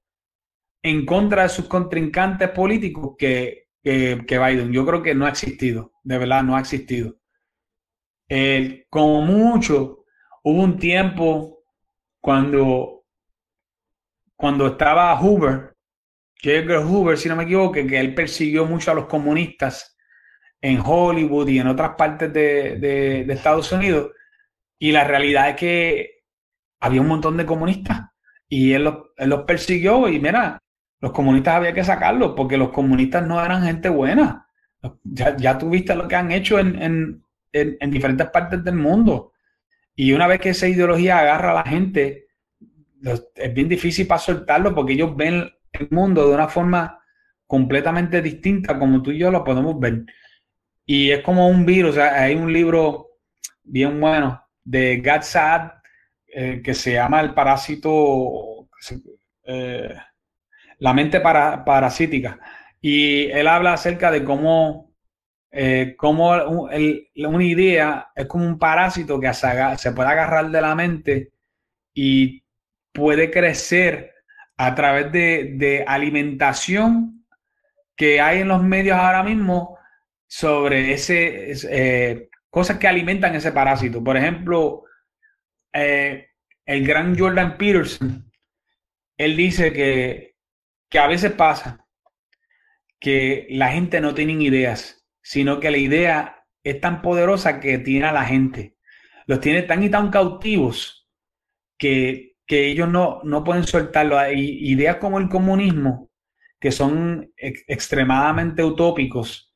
[0.83, 4.73] en contra de sus contrincantes políticos que, que, Biden.
[4.73, 7.17] Yo creo que no ha existido, de verdad, no ha existido.
[8.91, 10.05] como mucho,
[10.43, 11.63] hubo un tiempo
[12.21, 13.05] cuando,
[14.37, 15.75] cuando estaba Hoover,
[16.37, 19.94] que Hoover, si no me equivoco, que él persiguió mucho a los comunistas
[20.65, 24.13] en Hollywood y en otras partes de, de Estados Unidos.
[24.79, 26.23] Y la realidad es que
[26.81, 28.01] había un montón de comunistas
[28.49, 30.59] y él los, persiguió y mira,
[31.01, 34.49] los comunistas había que sacarlos porque los comunistas no eran gente buena.
[35.03, 39.33] Ya, ya tuviste lo que han hecho en, diferentes partes del mundo.
[39.95, 42.29] Y una vez que esa ideología agarra a la gente,
[43.03, 47.01] es bien difícil para soltarlo porque ellos ven el mundo de una forma
[47.47, 50.07] completamente distinta como tú y yo lo podemos ver.
[50.87, 51.99] Y es como un virus.
[51.99, 53.09] hay un libro
[53.63, 55.73] bien bueno de Gad Saad
[56.37, 58.69] eh, que se llama el parásito,
[59.45, 59.95] eh,
[60.79, 62.41] la mente parasítica.
[62.81, 64.93] Y él habla acerca de cómo,
[65.53, 71.33] eh, cómo una idea es como un parásito que se, puede agarrar de la mente
[71.95, 72.43] y
[72.93, 74.13] puede crecer
[74.57, 77.25] a través de, alimentación
[77.95, 79.74] que hay en los medios ahora mismo
[80.37, 84.03] sobre ese, cosas que alimentan ese parásito.
[84.03, 84.83] Por ejemplo,
[85.73, 86.31] eh,
[86.67, 88.33] el gran Jordan Peterson,
[89.17, 90.35] él dice que,
[90.91, 91.87] que a veces pasa
[92.99, 98.07] que la gente no tiene ideas, sino que la idea es tan poderosa que tiene
[98.07, 98.77] a la gente.
[99.27, 101.09] Los tiene tan y tan cautivos
[101.79, 104.19] que, que ellos no, no pueden soltarlo.
[104.19, 106.11] Hay ideas como el comunismo,
[106.59, 109.54] que son extremadamente utópicos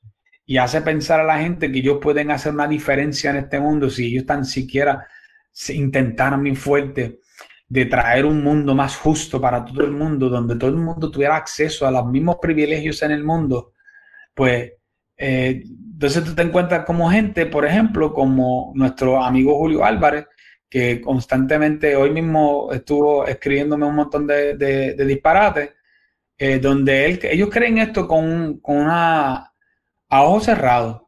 [0.48, 3.90] y hace pensar a la gente que ellos pueden hacer una diferencia en este mundo
[3.90, 5.06] si ellos tan siquiera
[5.68, 7.20] intentaron muy fuerte
[7.68, 11.36] de traer un mundo más justo para todo el mundo, donde todo el mundo tuviera
[11.36, 13.74] acceso a los mismos privilegios en el mundo,
[14.32, 14.72] pues
[15.18, 20.28] eh, entonces tú te encuentras como gente, por ejemplo, como nuestro amigo Julio Álvarez,
[20.66, 25.74] que constantemente hoy mismo estuvo escribiéndome un montón de, disparates,
[26.38, 29.47] eh, donde él, ellos creen esto con, con una
[30.08, 31.02] a ojos cerrados.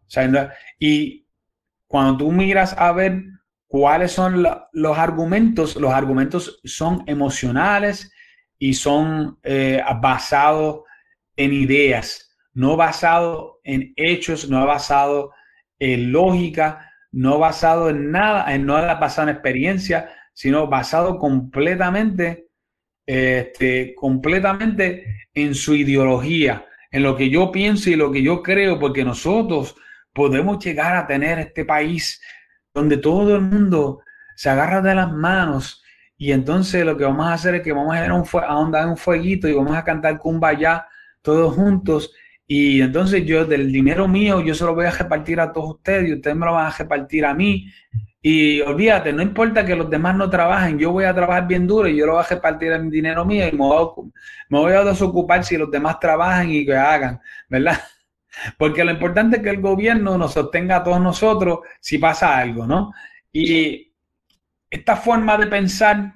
[0.78, 1.26] y
[1.86, 3.22] cuando tú miras a ver
[3.70, 5.76] ¿Cuáles son los argumentos?
[5.76, 8.12] Los argumentos son emocionales
[8.58, 10.80] y son eh, basados
[11.36, 15.30] en ideas, no basados en hechos, no basados
[15.78, 22.48] en lógica, no basado en nada, en, no basado en experiencia, sino basado completamente,
[23.06, 28.78] este, completamente en su ideología, en lo que yo pienso y lo que yo creo,
[28.78, 29.76] porque nosotros
[30.12, 32.20] podemos llegar a tener este país
[32.74, 34.00] donde todo el mundo
[34.36, 35.82] se agarra de las manos
[36.22, 38.86] y entonces lo que vamos a hacer es que vamos a ir a, un a
[38.86, 40.86] un fueguito y vamos a cantar Kumbaya
[41.22, 42.12] todos juntos.
[42.46, 46.10] Y entonces yo del dinero mío yo se lo voy a repartir a todos ustedes
[46.10, 47.66] y ustedes me lo van a repartir a mí
[48.22, 51.88] y olvídate, no importa que los demás no trabajen, yo voy a trabajar bien duro
[51.88, 54.02] y yo lo voy a repartir en mi dinero mío y me voy, a,
[54.50, 57.80] me voy a desocupar si los demás trabajan y que hagan, ¿verdad?
[58.58, 62.66] Porque lo importante es que el gobierno nos sostenga a todos nosotros si pasa algo,
[62.66, 62.92] ¿no?
[63.32, 63.92] Y
[64.68, 66.12] esta forma de pensar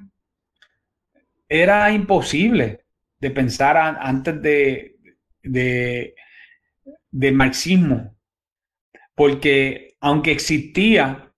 [1.48, 2.84] era imposible
[3.18, 4.96] de pensar antes de,
[5.42, 6.14] de,
[7.11, 8.14] del marxismo,
[9.14, 11.32] porque aunque existía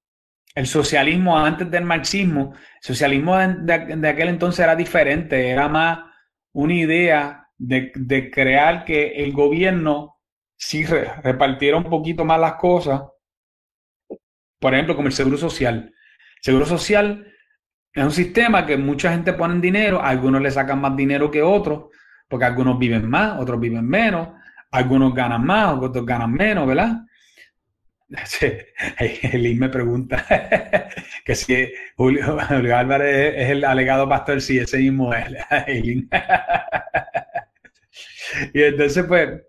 [0.57, 5.99] el socialismo antes del marxismo, el socialismo de, aquel entonces era diferente, era más
[6.53, 10.17] una idea de, de crear que el gobierno
[10.57, 13.03] si repartiera un poquito más las cosas,
[14.59, 15.93] por ejemplo, como el seguro social.
[16.37, 17.27] El seguro social
[17.93, 21.91] es un sistema que mucha gente pone dinero, algunos le sacan más dinero que otros,
[22.29, 24.29] porque algunos viven más, otros viven menos,
[24.71, 27.03] algunos ganan más, otros ganan menos, ¿verdad?
[28.99, 30.25] Elin me pregunta
[31.25, 35.27] que si Julio, Álvarez es el alegado pastor, si ese mismo es
[38.55, 39.43] y entonces, pues,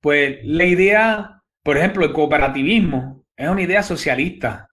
[0.00, 4.68] pues la idea, por ejemplo, el cooperativismo es una idea socialista.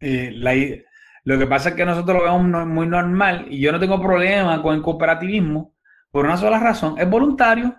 [0.00, 0.84] Eh,
[1.24, 4.60] lo que pasa es que nosotros lo vemos muy normal y yo no tengo problema
[4.62, 5.74] con el cooperativismo
[6.10, 7.74] por una sola razón, es voluntario,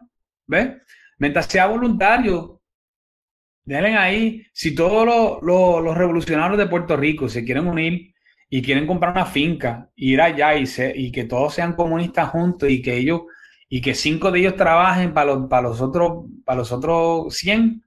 [0.48, 0.78] ¿ves?
[1.20, 2.63] Mientras sea voluntario,
[3.66, 8.14] déjenle ahí, si todos los, revolucionarios de Puerto Rico se quieren unir
[8.50, 12.82] y quieren comprar una finca, ir allá y, y que todos sean comunistas juntos y
[12.82, 13.22] que ellos
[13.70, 17.84] y que cinco de ellos trabajen para los, para los otros para los otros 100,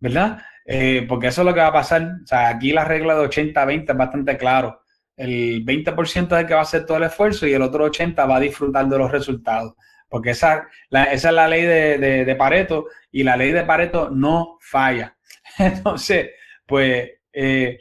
[0.00, 0.38] ¿verdad?
[0.64, 2.02] Eh, porque eso es lo que va a pasar.
[2.24, 4.80] O sea, aquí la regla de 80-20 es bastante claro.
[5.16, 8.28] El 20% es el que va a hacer todo el esfuerzo y el otro 80%
[8.28, 9.74] va a disfrutar de los resultados.
[10.08, 14.56] Porque esa, esa es la ley de, de, Pareto y la ley de Pareto no
[14.60, 15.15] falla.
[15.58, 16.30] Entonces,
[16.66, 17.78] pues eh,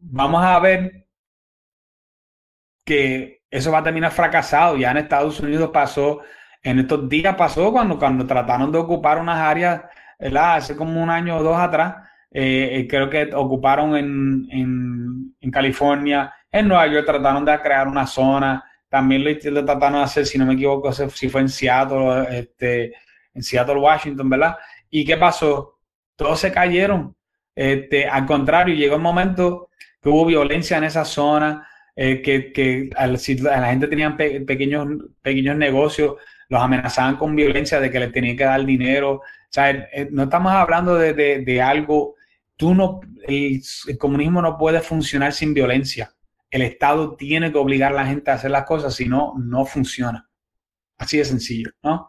[0.00, 1.06] vamos a ver
[2.84, 4.76] que eso va a terminar fracasado.
[4.76, 6.20] Ya en Estados Unidos pasó,
[6.62, 9.82] en estos días pasó cuando, cuando trataron de ocupar unas áreas,
[10.38, 11.96] hace como un año o dos atrás,
[12.30, 14.48] eh, eh, creo que ocuparon en,
[15.40, 20.26] en, California, en Nueva York trataron de crear una zona, también lo, trataron de hacer,
[20.26, 22.92] si no me equivoco, si fue en Seattle, este,
[23.32, 24.56] en Seattle, Washington, ¿verdad?
[24.90, 25.78] ¿Y qué pasó?
[26.16, 27.15] Todos se cayeron.
[27.56, 32.90] Este, al contrario, llegó un momento que hubo violencia en esa zona, eh, que, que
[33.16, 34.86] si la gente tenía pequeños,
[35.22, 36.16] pequeños negocios,
[36.48, 39.22] los amenazaban con violencia de que les tenían que dar dinero.
[39.48, 42.14] Sea, eh, no estamos hablando de, de, algo,
[42.56, 43.62] tú no, el,
[43.98, 46.12] comunismo no puede funcionar sin violencia.
[46.50, 49.64] El Estado tiene que obligar a la gente a hacer las cosas, si no, no
[49.64, 50.28] funciona.
[50.98, 52.08] Así de sencillo, ¿no?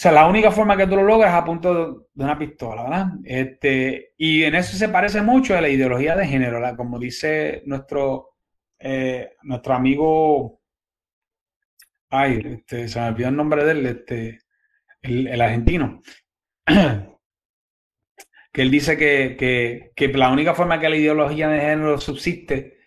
[0.00, 2.84] O sea, la única forma que tú lo logras es a punto de una pistola,
[2.84, 3.06] ¿verdad?
[3.22, 8.30] Este, y en eso se parece mucho a la ideología de género, como dice nuestro,
[8.78, 10.60] eh, nuestro amigo
[12.08, 14.40] Ay, este, se me olvidó el nombre de él, este,
[15.02, 16.00] el, argentino.
[18.52, 22.78] que él dice que, la única forma que la ideología de género subsiste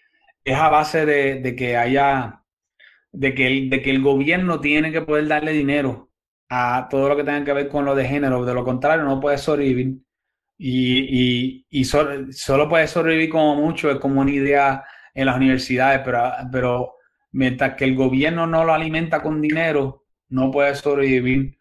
[0.43, 2.43] es a base de, que haya,
[3.11, 6.09] de que, el, de que el gobierno tiene que poder darle dinero
[6.55, 8.45] a todo lo que tenga que ver con lo de género.
[8.45, 9.97] De lo contrario, no puede sobrevivir.
[10.55, 14.83] Y, y, solo puede sobrevivir como mucho, es como una idea
[15.15, 16.93] en las universidades, pero, pero
[17.31, 21.57] mientras que el gobierno no lo alimenta con dinero, no puede sobrevivir.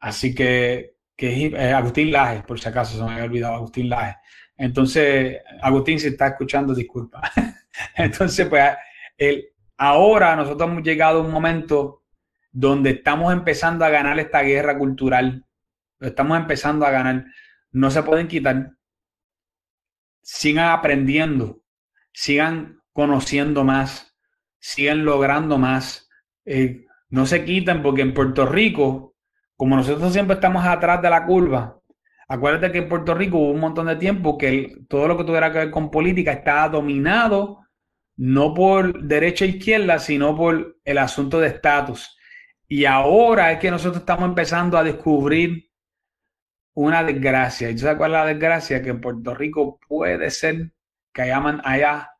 [0.00, 4.16] Así que, que eh, Agustín Laje, por si acaso se me había olvidado, Agustín Laje.
[4.56, 7.20] Entonces, Agustín, si está escuchando, disculpa.
[7.94, 8.64] Entonces, pues,
[9.18, 11.99] el, ahora nosotros hemos llegado a un momento
[12.52, 15.44] donde estamos empezando a ganar esta guerra cultural.
[16.00, 17.26] Estamos empezando a ganar.
[17.72, 18.72] No se pueden quitar.
[20.22, 21.62] Sigan aprendiendo,
[22.12, 24.16] sigan conociendo más,
[24.58, 26.08] sigan logrando más.
[26.44, 29.16] Eh, no se quiten porque en Puerto Rico,
[29.56, 31.80] como nosotros siempre estamos atrás de la curva,
[32.28, 35.52] acuérdate que en Puerto Rico hubo un montón de tiempo que todo lo que tuviera
[35.52, 37.60] que ver con política estaba dominado
[38.16, 42.18] no por derecha e izquierda, sino por el asunto de estatus.
[42.72, 45.68] Y ahora es que nosotros estamos empezando a descubrir
[46.74, 47.68] una desgracia.
[47.68, 48.80] ¿Y tú sabes cuál es la desgracia?
[48.80, 50.70] Que en Puerto Rico puede ser
[51.12, 52.10] que haya, haya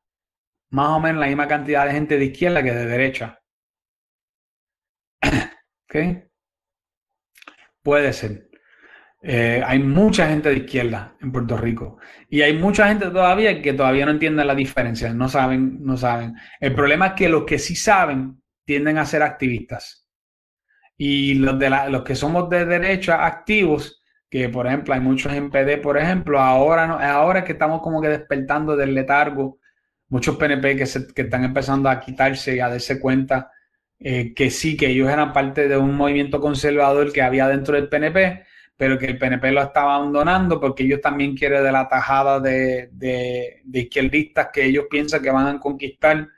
[0.71, 3.41] más o menos la misma cantidad de gente de izquierda que de derecha.
[5.85, 5.97] ¿Ok?
[7.83, 8.51] Puede ser.
[9.23, 11.99] Eh, hay mucha gente de izquierda en Puerto Rico
[12.29, 16.35] y hay mucha gente todavía que todavía no entiende la diferencia, no saben, no saben.
[16.59, 20.00] El problema es que los que sí saben tienden a ser activistas
[21.03, 25.51] y los, de los que somos de derecha activos, que por ejemplo hay muchos en
[25.51, 29.59] PD, por ejemplo, ahora, no, ahora que estamos como que despertando del letargo
[30.11, 33.51] muchos PNP que, se, que están empezando a quitarse y a darse cuenta
[33.99, 37.89] eh, que sí, que ellos eran parte de un movimiento conservador que había dentro del
[37.89, 38.45] PNP,
[38.77, 42.91] pero que el PNP lo estaba abandonando porque ellos también quieren de la tajada de,
[42.93, 46.29] de, izquierdistas que ellos piensan que van a conquistar,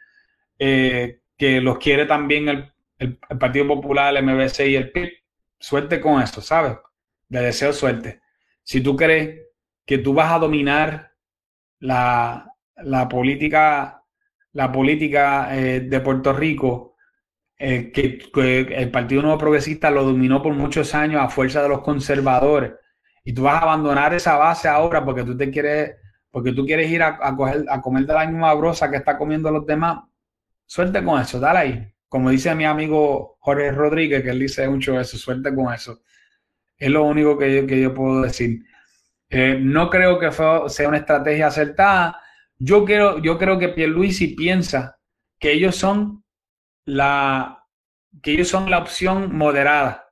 [0.57, 2.72] eh, que los quiere también el,
[3.03, 5.11] el, Partido Popular, el MBC y el PIB.
[5.59, 6.77] Suerte con eso, ¿sabes?
[7.29, 8.21] Le deseo suerte.
[8.63, 9.41] Si tú crees
[9.85, 11.13] que tú vas a dominar
[11.79, 14.03] la, la política,
[14.53, 16.97] la política eh, de Puerto Rico,
[17.59, 18.19] eh, que,
[18.75, 22.73] el Partido Nuevo Progresista lo dominó por muchos años a fuerza de los conservadores.
[23.25, 25.97] Y tú vas a abandonar esa base ahora porque tú te quieres,
[26.31, 29.51] porque tú quieres ir a, coger, a comer de la misma brosa que está comiendo
[29.51, 30.01] los demás.
[30.67, 31.92] Suerte con eso, dale ahí.
[32.13, 36.03] Como dice mi amigo Jorge Rodríguez, que él dice mucho eso, suerte con eso.
[36.77, 38.67] Es lo único que yo, que yo puedo decir.
[39.31, 42.21] Eh, no creo que sea una estrategia acertada.
[42.59, 44.99] Yo, quiero, yo creo que Pierluisi piensa
[45.39, 46.23] que ellos son
[46.85, 47.65] la,
[48.23, 50.11] que ellos son la opción moderada.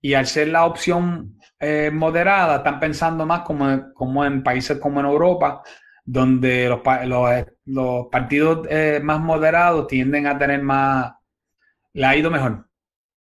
[0.00, 4.98] Y al ser la opción eh, moderada, están pensando más como, como en países como
[4.98, 5.62] en Europa,
[6.10, 6.80] donde los,
[7.66, 11.12] los, partidos eh, más moderados tienden a tener más...
[11.92, 12.66] Le ha ido mejor.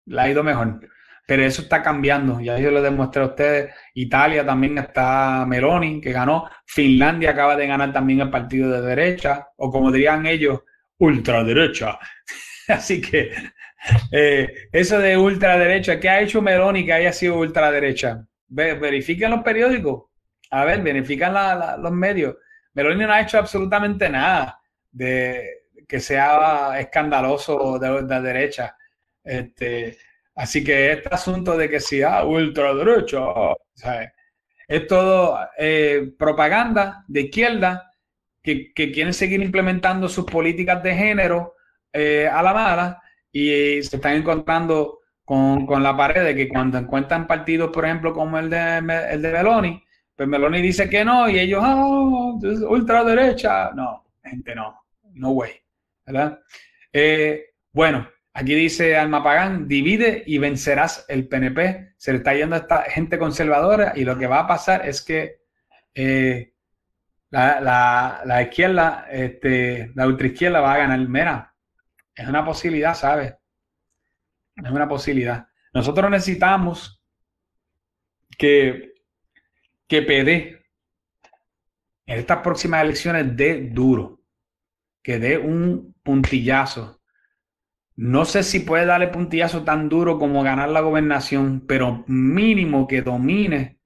[0.05, 0.79] Le ha ido mejor.
[1.27, 2.39] Pero eso está cambiando.
[2.39, 3.75] Ya yo lo demostré a ustedes.
[3.95, 6.49] Italia también está Meloni, que ganó.
[6.65, 10.61] Finlandia acaba de ganar también el partido de derecha, o como dirían ellos,
[10.99, 11.99] ultraderecha.
[12.69, 13.33] Así que
[14.13, 18.25] eh, eso de ultraderecha, ¿qué ha hecho Meloni que haya sido ultraderecha?
[18.47, 20.05] Verifiquen los periódicos.
[20.53, 21.35] A ver, verifican
[21.83, 22.37] los medios.
[22.77, 24.61] Meloni no ha hecho absolutamente nada
[24.93, 28.77] de que sea escandaloso de, la derecha.
[29.25, 29.97] Este,
[30.35, 33.57] así que este asunto de que sea ultraderecho,
[34.69, 37.91] es todo eh, propaganda de izquierda
[38.43, 41.55] que, quieren seguir implementando sus políticas de género
[41.93, 43.03] eh, a la mala
[43.33, 48.39] y se están encontrando con, la pared de que cuando encuentran partidos, por ejemplo, como
[48.39, 48.79] el de,
[49.11, 49.86] el de Meloni,
[50.17, 53.71] pues Meloni dice que no y ellos, oh, ultraderecha.
[53.73, 54.81] No, gente, no.
[55.13, 55.53] No way.
[56.07, 56.41] ¿Verdad?
[56.93, 61.95] Eh, bueno, aquí dice Almapagán, divide y vencerás el PNP.
[61.99, 65.03] Se le está yendo a esta gente conservadora y lo que va a pasar es
[65.03, 65.43] que
[65.95, 66.55] eh,
[67.31, 70.99] la, la, izquierda, este, la ultraizquierda va a ganar.
[71.01, 71.55] Mira,
[72.15, 73.35] es una posibilidad, ¿sabes?
[74.57, 75.47] Es una posibilidad.
[75.75, 77.03] Nosotros necesitamos
[78.39, 78.96] que
[79.89, 80.57] que PD
[82.07, 84.21] en estas próximas elecciones dé duro,
[85.03, 87.01] que dé un puntillazo.
[87.97, 93.03] No sé si puede darle puntillazo tan duro como ganar la gobernación, pero mínimo que
[93.03, 93.79] domine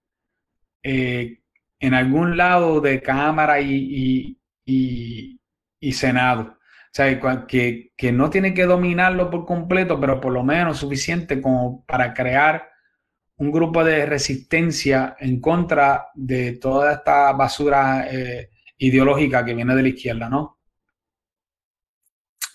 [0.82, 1.40] eh,
[1.78, 4.36] en algún lado de Cámara y,
[4.66, 6.42] y, Senado.
[6.42, 11.40] O sea, que, que no tiene que dominarlo por completo, pero por lo menos suficiente
[11.40, 12.69] como para crear
[13.40, 19.82] un grupo de resistencia en contra de toda esta basura eh, ideológica que viene de
[19.82, 20.58] la izquierda, ¿no?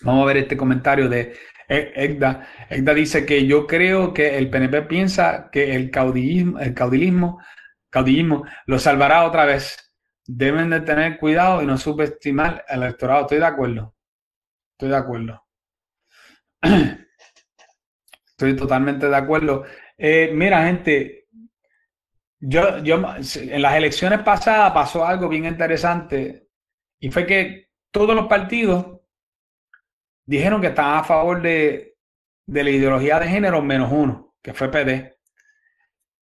[0.02, 1.34] Vamos a ver este comentario de
[1.68, 2.46] Egda.
[2.70, 7.40] Egda dice que yo creo que el PNP piensa que el caudillismo, el caudillismo,
[7.90, 9.92] caudillismo lo salvará otra vez.
[10.24, 13.22] Deben de tener cuidado y no subestimar el electorado.
[13.22, 13.96] Estoy de acuerdo.
[14.74, 15.44] Estoy de acuerdo.
[18.28, 19.64] Estoy totalmente de acuerdo.
[19.98, 21.26] Eh, mira, gente,
[22.40, 26.48] yo, yo en las elecciones pasadas pasó algo bien interesante
[27.00, 29.00] y fue que todos los partidos
[30.24, 31.96] dijeron que estaban a favor de,
[32.46, 35.16] de la ideología de género menos uno, que fue PD,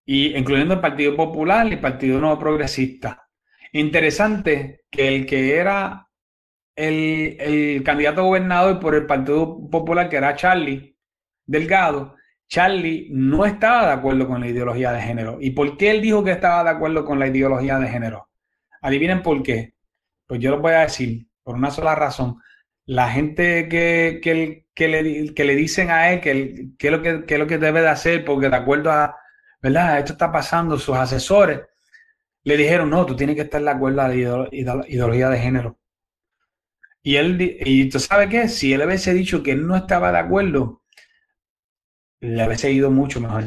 [0.06, 3.28] y incluyendo el Partido Popular y el Partido Nuevo Progresista.
[3.72, 6.08] Interesante que el que era
[6.76, 10.96] el, el candidato a gobernador por el Partido Popular, que era Charlie
[11.46, 12.16] Delgado,
[12.48, 15.38] Charlie no estaba de acuerdo con la ideología de género.
[15.40, 18.28] ¿Y por qué él dijo que estaba de acuerdo con la ideología de género?
[18.80, 19.74] Adivinen por qué.
[20.26, 22.36] Pues yo lo voy a decir por una sola razón.
[22.86, 27.46] La gente que, que, le, que le, dicen a él que, es lo que, lo
[27.46, 29.16] que debe de hacer, porque de acuerdo a,
[29.62, 29.98] ¿verdad?
[29.98, 31.60] Esto está pasando, sus asesores
[32.44, 35.78] le dijeron, no, tú tienes que estar de acuerdo a la ideología de género.
[37.02, 40.18] Y él, y tú sabes qué, si él hubiese dicho que él no estaba de
[40.18, 40.82] acuerdo,
[42.24, 43.44] le había seguido mucho mejor.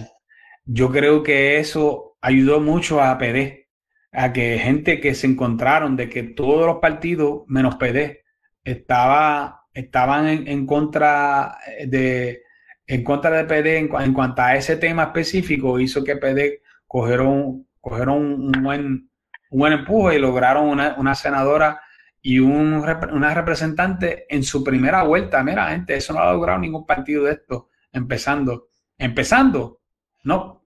[0.65, 3.69] Yo creo que eso ayudó mucho a PD,
[4.11, 8.23] a que gente que se encontraron de que todos los partidos, menos PD,
[8.63, 12.43] estaba, estaban en, contra de
[12.85, 18.17] en contra de PD en, cuanto a ese tema específico, hizo que PD cogieron, cogieron
[18.17, 19.09] un, buen,
[19.49, 21.81] un buen empuje y lograron una, senadora
[22.21, 25.43] y un, una representante en su primera vuelta.
[25.43, 28.69] Mira, gente, eso no ha logrado ningún partido de esto empezando.
[28.97, 29.81] Empezando,
[30.23, 30.63] no.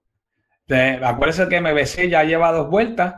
[1.02, 3.14] acuérdense que MBC ya lleva dos vueltas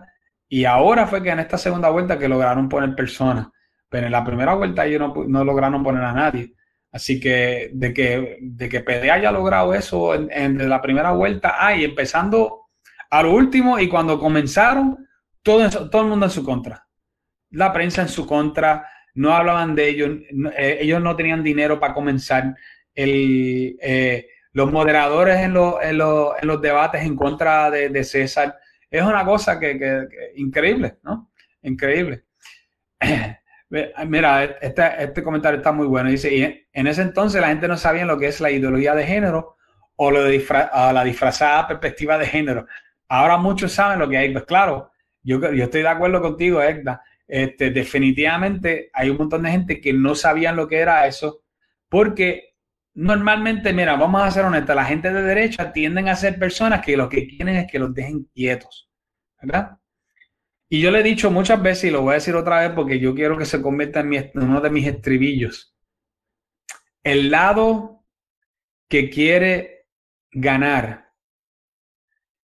[0.48, 3.48] y ahora fue que en esta segunda vuelta que lograron poner personas.
[3.88, 6.54] Pero en la primera vuelta ellos no, lograron poner a nadie.
[6.90, 11.74] Así que de que, de que PD haya logrado eso en, la primera vuelta, ah,
[11.74, 12.62] y empezando
[13.10, 15.08] a lo último y cuando comenzaron,
[15.42, 16.86] todo, todo el mundo en su contra.
[17.50, 20.10] La prensa en su contra, no hablaban de ellos,
[20.56, 22.56] eh, ellos no tenían dinero para comenzar
[22.94, 28.58] eh, los moderadores en, los debates en contra de, César.
[28.90, 31.30] Es una cosa que, increíble, ¿no?
[31.62, 32.24] Increíble.
[34.06, 36.10] Mira, este, este, comentario está muy bueno.
[36.10, 39.04] Dice, y en ese entonces la gente no sabía lo que es la ideología de
[39.04, 39.56] género
[39.96, 42.66] o lo la disfrazada perspectiva de género.
[43.08, 44.32] Ahora muchos saben lo que hay.
[44.32, 44.92] Pues claro,
[45.22, 47.02] yo, yo estoy de acuerdo contigo, Edda.
[47.26, 51.42] Este, definitivamente hay un montón de gente que no sabían lo que era eso,
[51.88, 52.53] porque
[52.94, 56.96] normalmente, mira, vamos a ser honestos, la gente de derecha tienden a ser personas que
[56.96, 58.88] lo que quieren es que los dejen quietos,
[59.40, 59.78] ¿verdad?
[60.68, 62.98] Y yo le he dicho muchas veces y lo voy a decir otra vez porque
[62.98, 65.76] yo quiero que se convierta en, uno de mis estribillos.
[67.02, 68.04] El lado
[68.88, 69.86] que quiere
[70.30, 71.12] ganar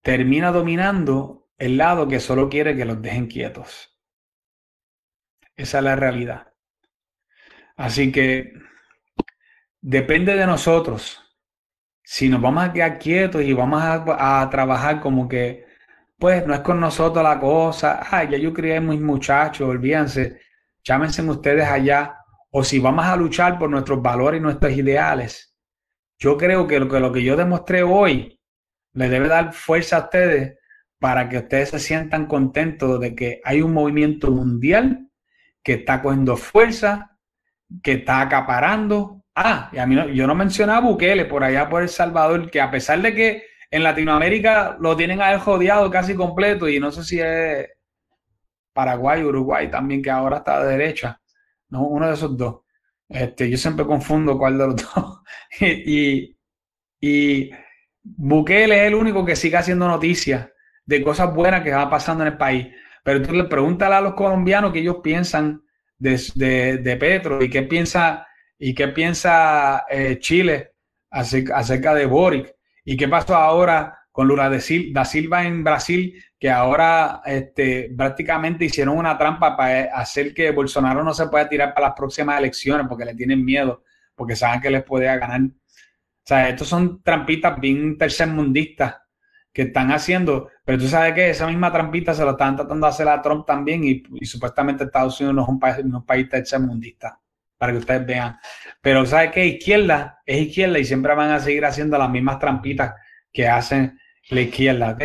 [0.01, 3.99] termina dominando el lado que solo quiere que los dejen quietos.
[5.55, 6.53] Esa es la realidad.
[7.75, 8.53] Así que
[9.81, 11.19] depende de nosotros.
[12.03, 15.65] Si nos vamos a quedar quietos y vamos a, trabajar como que,
[16.17, 20.39] pues no es con nosotros la cosa, ay, ya yo crié mis muchachos, olvídense,
[20.83, 22.17] llámense ustedes allá.
[22.51, 25.55] O si vamos a luchar por nuestros valores y nuestros ideales,
[26.19, 28.39] yo creo que lo que, lo que yo demostré hoy
[28.93, 30.57] le debe dar fuerza a ustedes
[30.99, 35.09] para que ustedes se sientan contentos de que hay un movimiento mundial
[35.63, 37.17] que está cogiendo fuerza,
[37.81, 39.20] que está acaparando.
[39.43, 42.61] Ah, y a mí yo no mencionaba a Bukele por allá por El Salvador, que
[42.61, 46.91] a pesar de que en Latinoamérica lo tienen a él jodiado casi completo, y no
[46.91, 47.67] sé si es
[48.73, 51.19] Paraguay, Uruguay también, que ahora está de derecha,
[51.69, 52.61] no, uno de esos dos.
[53.09, 55.21] Este, yo siempre confundo cuál de los dos.
[55.59, 56.37] y,
[56.99, 57.51] y
[58.03, 60.49] Bukele es el único que sigue haciendo noticias
[60.85, 62.67] de cosas buenas que va pasando en el país.
[63.03, 65.63] Pero tú le preguntas a los colombianos qué ellos piensan
[65.97, 68.27] de, Petro y qué piensa,
[68.63, 70.75] y qué piensa eh, Chile
[71.09, 72.55] acerca, de Boric
[72.85, 78.99] y qué pasó ahora con Lula da Silva en Brasil, que ahora este, prácticamente hicieron
[78.99, 83.05] una trampa para hacer que Bolsonaro no se pueda tirar para las próximas elecciones porque
[83.05, 83.83] le tienen miedo,
[84.13, 85.41] porque saben que les puede ganar.
[85.41, 88.97] O sea, estos son trampitas bien tercermundistas
[89.51, 92.91] que están haciendo, pero tú sabes que esa misma trampita se lo están tratando de
[92.91, 96.05] hacer a Trump también y, supuestamente Estados Unidos no es un país, no es un
[96.05, 97.20] país tercermundista,
[97.61, 98.39] para que ustedes vean.
[98.81, 102.95] Pero sabes que izquierda es izquierda y siempre van a seguir haciendo las mismas trampitas
[103.31, 103.99] que hacen
[104.31, 104.97] la izquierda.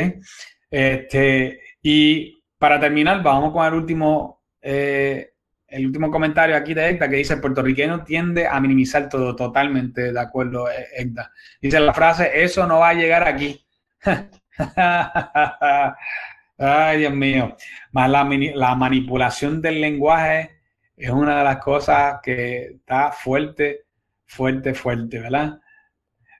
[0.70, 5.32] Este, y para terminar, vamos con el último, eh,
[5.68, 10.14] el último comentario aquí de Edda que dice, el puertorriqueño tiende a minimizar todo, totalmente
[10.14, 10.66] de acuerdo,
[10.96, 11.30] Edda.
[11.60, 13.66] Dice la frase, eso no va a llegar aquí.
[16.56, 17.54] Ay, Dios mío.
[17.92, 20.55] Más la, manipulación del lenguaje
[20.96, 23.84] es una de las cosas que está fuerte,
[24.24, 25.60] fuerte, fuerte, ¿verdad?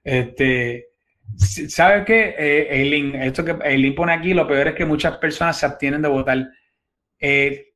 [0.03, 0.87] Este,
[1.37, 2.35] ¿sabes qué?
[2.39, 6.09] Eh, esto que Eileen pone aquí, lo peor es que muchas personas se abstienen de
[6.09, 6.49] votar.
[7.19, 7.75] Eh,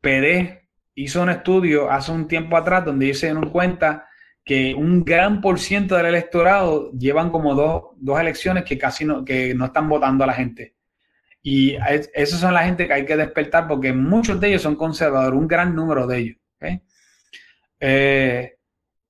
[0.00, 4.08] PD hizo un estudio hace un tiempo atrás donde ellos se dieron cuenta
[4.44, 9.24] que un gran por ciento del electorado llevan como dos, dos elecciones que casi no,
[9.24, 10.74] que no están votando a la gente.
[11.42, 11.76] Y
[12.14, 15.48] esas son la gente que hay que despertar porque muchos de ellos son conservadores, un
[15.48, 16.36] gran número de ellos.
[17.80, 18.54] Eh,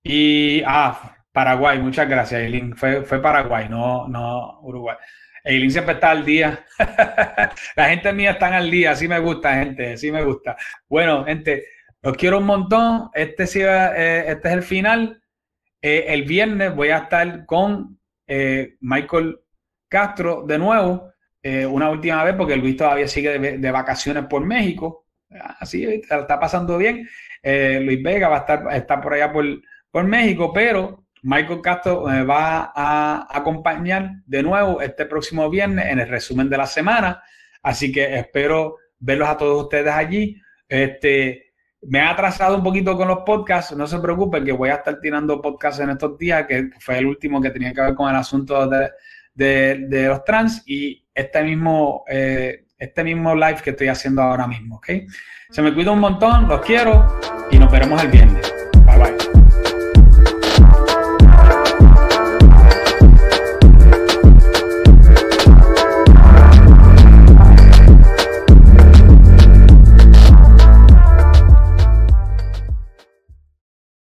[0.02, 2.74] y, ah, Paraguay, muchas gracias, Eileen.
[2.74, 4.96] Fue, fue Paraguay, no, no Uruguay.
[5.44, 6.64] Eileen siempre está al día.
[7.76, 10.56] la gente mía está al día, así me gusta, gente, así me gusta.
[10.88, 11.66] Bueno, gente,
[12.00, 13.10] los quiero un montón.
[13.12, 15.22] Este, eh, este es el final.
[15.82, 17.98] Eh, el viernes voy a estar con
[18.80, 19.38] Michael
[19.90, 21.11] Castro de nuevo,
[21.42, 25.06] eh, una última vez, porque Luis todavía sigue de, vacaciones por México.
[25.58, 27.08] Así está pasando bien.
[27.42, 29.44] Luis Vega va a estar, estar por allá por,
[29.90, 36.00] por México, pero Michael Castro me va a acompañar de nuevo este próximo viernes en
[36.00, 37.22] el resumen de la semana.
[37.62, 40.40] Así que espero verlos a todos ustedes allí.
[40.68, 41.52] Este,
[41.82, 44.98] me ha atrasado un poquito con los podcasts, no se preocupen que voy a estar
[45.00, 48.16] tirando podcasts en estos días, que fue el último que tenía que ver con el
[48.16, 48.68] asunto
[49.34, 54.76] de, los trans y este mismo, eh, este mismo live que estoy haciendo ahora mismo,
[54.76, 54.88] ¿ok?
[55.50, 57.18] Se me cuida un montón, los quiero
[57.50, 58.52] y nos veremos el viernes.